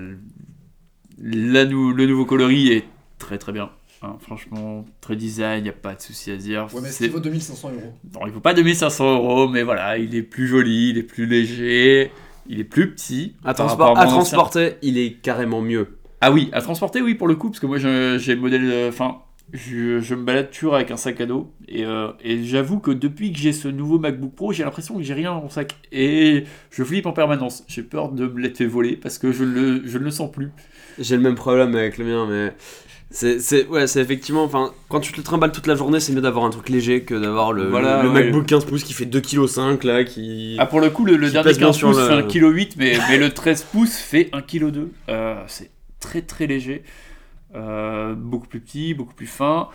[1.18, 2.84] le nouveau coloris est
[3.18, 3.70] très très bien.
[4.20, 6.66] Franchement, très design, il n'y a pas de souci à dire.
[6.74, 7.92] Ouais, mais C'est- c'est vaut 2500 euros?
[8.12, 11.26] Non, il vaut pas 2500 euros, mais voilà, il est plus joli, il est plus
[11.26, 12.10] léger,
[12.48, 13.34] il est plus petit.
[13.44, 14.06] À, ancien.
[14.06, 15.98] transporter, il est carrément mieux.
[16.20, 18.88] Ah oui, à transporter, oui, pour le coup, parce que moi j'ai le modèle.
[18.88, 19.18] Enfin,
[19.52, 21.52] je, je me balade toujours avec un sac à dos.
[21.68, 25.02] Et, euh, et j'avoue que depuis que j'ai ce nouveau MacBook Pro, j'ai l'impression que
[25.02, 25.74] j'ai rien dans mon sac.
[25.92, 27.62] Et je flippe en permanence.
[27.68, 30.30] J'ai peur de me l'être fait voler parce que je, le, je ne le sens
[30.32, 30.50] plus.
[30.98, 32.54] J'ai le même problème avec le mien, mais
[33.14, 34.42] c'est ouais, c'est effectivement.
[34.42, 37.02] Enfin, quand tu te le trimbales toute la journée, c'est mieux d'avoir un truc léger
[37.02, 38.24] que d'avoir le, Voilà, le, le ouais.
[38.24, 40.56] MacBook 15 pouces qui fait 2,5 kg là, qui.
[40.58, 42.74] Ah, pour le coup, le, le dernier pèse bien 15 sur pouces fait 1,8 kg,
[42.76, 44.88] mais, mais le 13 pouces fait 1,2 kg.
[45.08, 46.82] Euh, c'est très très léger.
[47.54, 49.68] Euh, beaucoup plus petit, beaucoup plus fin.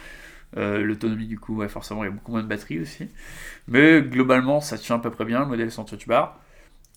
[0.58, 3.08] Euh, L'autonomie, du coup, ouais, forcément, il y a beaucoup moins de batterie aussi.
[3.68, 6.40] Mais globalement, ça tient à peu près bien, le modèle sans touch bar.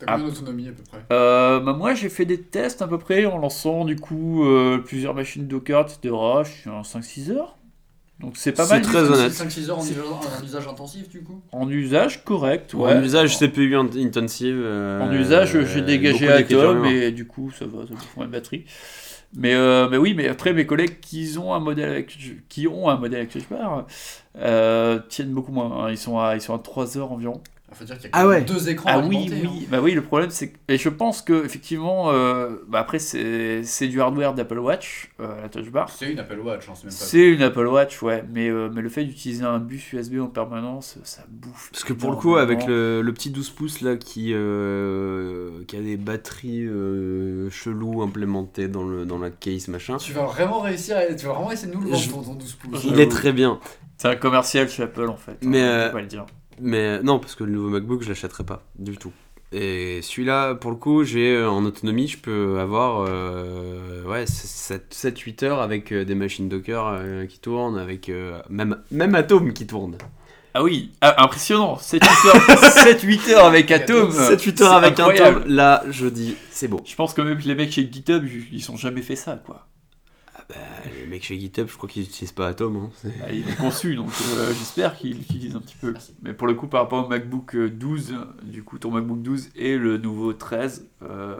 [0.06, 0.98] T'as combien d'autonomie à peu près?
[1.12, 4.78] Euh, bah, moi, j'ai fait des tests à peu près en lançant du coup euh,
[4.78, 6.14] plusieurs machines Docker, etc.
[6.44, 7.56] Je suis en 5-6 heures.
[8.20, 8.82] Donc c'est pas C'est mal.
[8.82, 9.32] très honnête.
[9.32, 10.04] 5-6 heures en C'est- usage,
[10.40, 11.40] en usage intensif du coup?
[11.50, 12.72] En usage, correct.
[12.74, 14.54] En usage CPU int- intensive.
[14.58, 18.24] euh, En usage, j'ai dégagé d'écriture Atom et du coup, ça va, ça me prend
[18.24, 18.64] une batterie.
[19.34, 22.16] Mais, euh, mais oui, mais après, mes collègues qui ont un modèle avec,
[22.50, 23.36] qui ont un modèle avec
[24.38, 25.86] euh, tiennent beaucoup moins.
[25.86, 25.90] hein.
[25.90, 27.40] Ils, sont à, ils sont à 3 heures environ.
[27.72, 28.42] Il faut dire qu'il y a Ah ouais.
[28.42, 29.66] deux écrans Ah oui, oui.
[29.70, 30.58] Bah oui, le problème c'est que.
[30.68, 35.40] Et je pense que, effectivement, euh, bah après, c'est c'est du hardware d'Apple Watch, euh,
[35.42, 35.88] la Touch Bar.
[35.88, 35.94] hein.
[35.98, 36.96] C'est une Apple Watch, hein, c'est même pas.
[37.04, 40.26] C'est une Apple Watch, ouais, mais, euh, mais le fait d'utiliser un bus USB en
[40.28, 41.70] permanence, ça bouffe.
[41.72, 45.76] Parce que pour le coup, avec le, le petit 12 pouces là qui, euh, qui
[45.76, 50.60] a des batteries euh, cheloues implémentées dans, le, dans la case machin, Tu vas vraiment
[50.60, 51.06] réussir, à...
[51.14, 52.84] tu vas vraiment essayer de nous le vendre Je- ton, ton 12 pouces.
[52.84, 53.58] il est très bien.
[53.96, 55.36] C'est un commercial chez Apple en fait.
[55.42, 56.26] Mais, hein, on euh, peut pas le dire.
[56.60, 59.12] Mais non, parce que le nouveau MacBook, je l'achèterai pas du tout.
[59.52, 65.44] Et celui-là, pour le coup, j'ai euh, en autonomie, je peux avoir euh, ouais, 7-8
[65.44, 69.66] heures avec euh, des machines Docker euh, qui tournent, avec euh, même, même Atom qui
[69.66, 69.98] tourne.
[70.54, 71.76] Ah oui, ah, impressionnant.
[71.76, 72.34] 7-8 heures,
[72.94, 74.10] 7-8 heures avec Atom.
[74.10, 75.40] 7-8 heures avec incroyable.
[75.42, 76.80] Atom, là, je dis, c'est beau.
[76.86, 79.66] Je pense que même les mecs chez GitHub, ils ils ont jamais fait ça, quoi.
[80.48, 80.56] Bah,
[81.00, 82.76] les mecs chez GitHub, je crois qu'ils utilisent pas Atom.
[82.76, 82.90] Hein.
[82.96, 85.92] c'est- Ah, il est conçu, donc euh, j'espère qu'ils l'utilisent un petit peu.
[85.92, 86.14] Merci.
[86.22, 89.50] Mais pour le coup, par rapport au MacBook euh, 12, du coup, ton MacBook 12
[89.56, 91.36] et le nouveau 13, euh,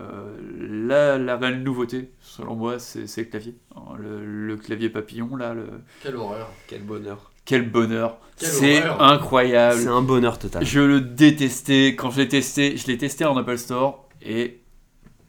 [0.87, 3.57] la, la réelle nouveauté, selon moi, c'est le clavier.
[3.99, 5.67] Le, le clavier papillon, là, le...
[6.03, 6.51] Quelle horreur.
[6.69, 7.31] Quel bonheur.
[7.45, 8.19] quel bonheur.
[8.37, 9.81] C'est incroyable.
[9.81, 10.65] C'est un bonheur total.
[10.65, 12.77] Je le détestais quand je l'ai testé.
[12.77, 14.62] Je l'ai testé en Apple Store et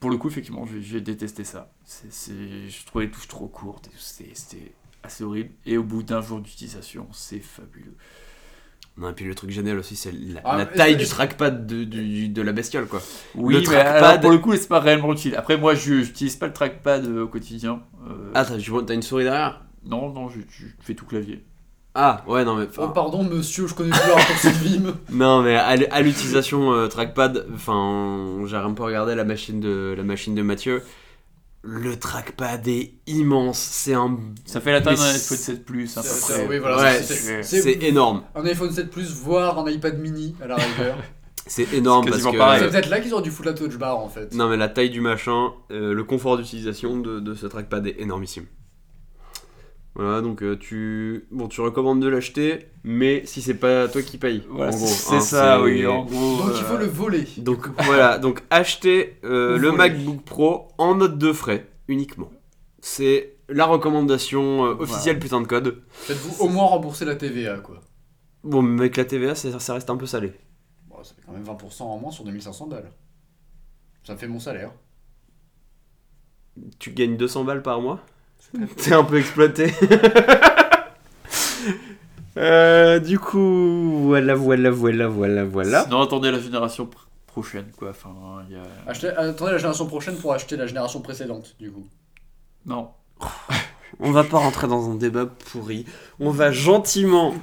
[0.03, 1.71] pour le coup, effectivement, j'ai- détesté ça.
[1.85, 3.87] C'est- c'est- je trouvais les touches trop courtes.
[3.87, 5.51] et C'était c'était assez horrible.
[5.65, 7.95] Et au bout d'un jour d'utilisation, c'est fabuleux.
[8.97, 11.85] Non, et puis le truc génial aussi, c'est la, Ah, la taille du trackpad de,
[11.85, 13.01] du- de la bestiole, quoi.
[13.33, 15.35] Oui, Le mais trackpad- alors, pour le coup, c'est pas réellement utile.
[15.37, 17.81] Après, moi, je n'utilise pas le trackpad euh, au quotidien.
[18.09, 19.63] Euh, Ah, t'as tu vois, t'as une souris derrière?
[19.85, 21.43] Non, non, je, je fais tout clavier.
[21.95, 22.67] Ah, ouais, non, mais.
[22.79, 24.93] Oh pardon monsieur, je connais plus le raccourci de Vim.
[25.11, 30.03] Non, mais à, l'utilisation euh, trackpad, enfin, j'ai un peu regardé la machine de la
[30.03, 30.81] machine de Mathieu.
[31.61, 35.97] Le trackpad est immense, c'est un, Ça fait la taille d'un c'est- iPhone 7 Plus.
[35.97, 36.34] à peu C'est- près.
[36.41, 39.69] c'est- oui, voilà, Ouais, c'est- c'est- c'est- c'est énorme, Un iPhone 7 Plus, voire un
[39.69, 40.97] iPad mini à la rigueur.
[41.47, 42.61] c'est énorme C'est parce quasiment que pareil.
[42.63, 44.34] c'est peut-être là qu'ils auraient dû foutre la touch bar en fait.
[44.34, 47.95] non mais la taille du machin, euh, le confort d'utilisation de, de ce trackpad est
[48.01, 48.45] énormissime.
[49.95, 54.18] Voilà, donc euh, tu bon, tu recommandes de l'acheter, mais si c'est pas toi qui
[54.18, 55.86] paye, Voilà, c'est hein, ça, oui.
[55.86, 57.28] En gros, Donc il faut euh, le voler.
[57.38, 59.78] Donc voilà, donc achetez euh, le voler.
[59.78, 62.32] MacBook Pro en note de frais uniquement.
[62.82, 65.84] C'est la recommandation euh, officielle putain de code.
[65.91, 67.80] Faites-vous au moins rembourser la TVA quoi.
[68.44, 70.34] Bon, mais avec la TVA, ça, ça reste un peu salé.
[70.90, 72.91] Bon, ça fait quand même 20% en moins sur 2500 balles.
[74.03, 74.72] Ça me fait mon salaire.
[76.80, 78.02] Tu gagnes 200 balles par mois?
[78.78, 79.72] T'es un peu exploité.
[82.36, 85.84] Euh, du coup, voilà, voilà, voilà, voilà, voilà.
[85.84, 87.91] Sinon, attendez la génération pr- prochaine, quoi.
[87.91, 88.10] Enfin,
[88.49, 88.91] il y a...
[88.91, 91.86] Achetez- attendez la génération prochaine pour acheter la génération précédente du coup.
[92.65, 92.90] Non,
[93.99, 95.86] On va pas rentrer dans un débat pourri.
[96.20, 97.36] On va gentiment,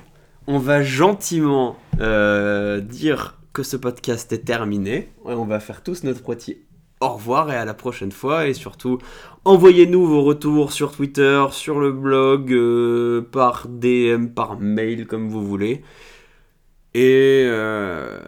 [0.48, 5.12] on va gentiment euh, dire que ce podcast est terminé.
[5.24, 6.58] Et on va faire tous notre petit
[7.00, 8.46] au revoir et à la prochaine fois.
[8.46, 8.98] Et surtout,
[9.44, 15.44] envoyez-nous vos retours sur Twitter, sur le blog, euh, par DM, par mail, comme vous
[15.46, 15.82] voulez.
[16.94, 18.20] Et euh,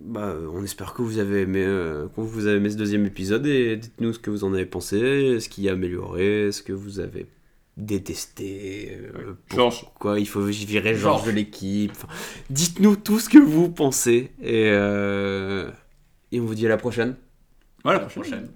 [0.00, 3.46] bah, on espère que vous avez aimé, euh, que vous avez aimé ce deuxième épisode
[3.46, 6.98] et dites-nous ce que vous en avez pensé, ce qui a amélioré, ce que vous
[6.98, 7.26] avez
[7.76, 9.86] détesté, euh, Georges.
[10.18, 11.92] il faut virer Georges de l'équipe?
[11.92, 12.08] Enfin,
[12.50, 14.66] dites-nous tout ce que vous pensez et,
[16.32, 17.16] et on vous dit à la prochaine.
[17.84, 18.48] Voilà, À la prochaine.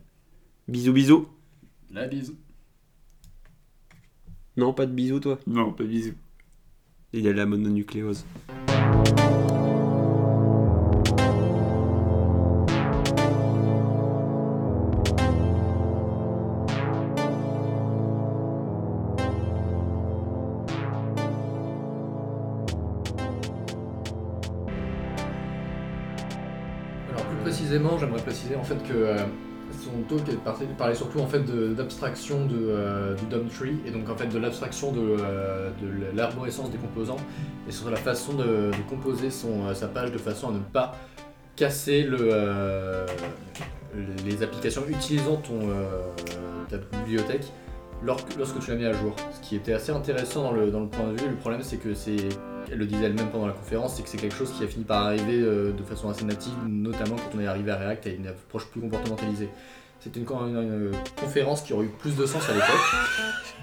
[0.68, 1.28] Bisous bisous.
[1.90, 2.34] La bise.
[4.56, 5.38] Non, pas de bisous toi.
[5.46, 6.14] Non, pas de bisous.
[7.12, 8.24] Il a la mononucléose.
[28.66, 29.16] Fait que euh,
[29.82, 30.22] son talk
[30.76, 31.42] parlait surtout en fait
[31.74, 36.16] d'abstraction de, euh, du DOM tree et donc en fait de l'abstraction de, euh, de
[36.16, 37.18] l'arborescence des composants
[37.68, 40.94] et sur la façon de, composer sa page de façon à ne pas
[41.56, 43.06] casser le,
[44.24, 45.60] les applications utilisant ton,
[46.68, 47.46] ta bibliothèque
[48.02, 49.16] lorsque, tu la mets à jour.
[49.32, 52.28] Ce qui était assez intéressant dans le point de vue, le problème c'est que c'est
[52.70, 54.84] elle le disait elle-même pendant la conférence, c'est que c'est quelque chose qui a fini
[54.84, 58.10] par arriver euh, de façon assez native, notamment quand on est arrivé à React à
[58.10, 59.48] une approche plus comportementalisée.
[60.00, 60.56] C'était une, une-
[60.92, 62.68] une conférence qui aurait eu plus de sens à l'époque.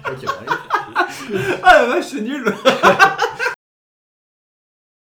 [1.62, 2.44] Ah la vache, c'est nul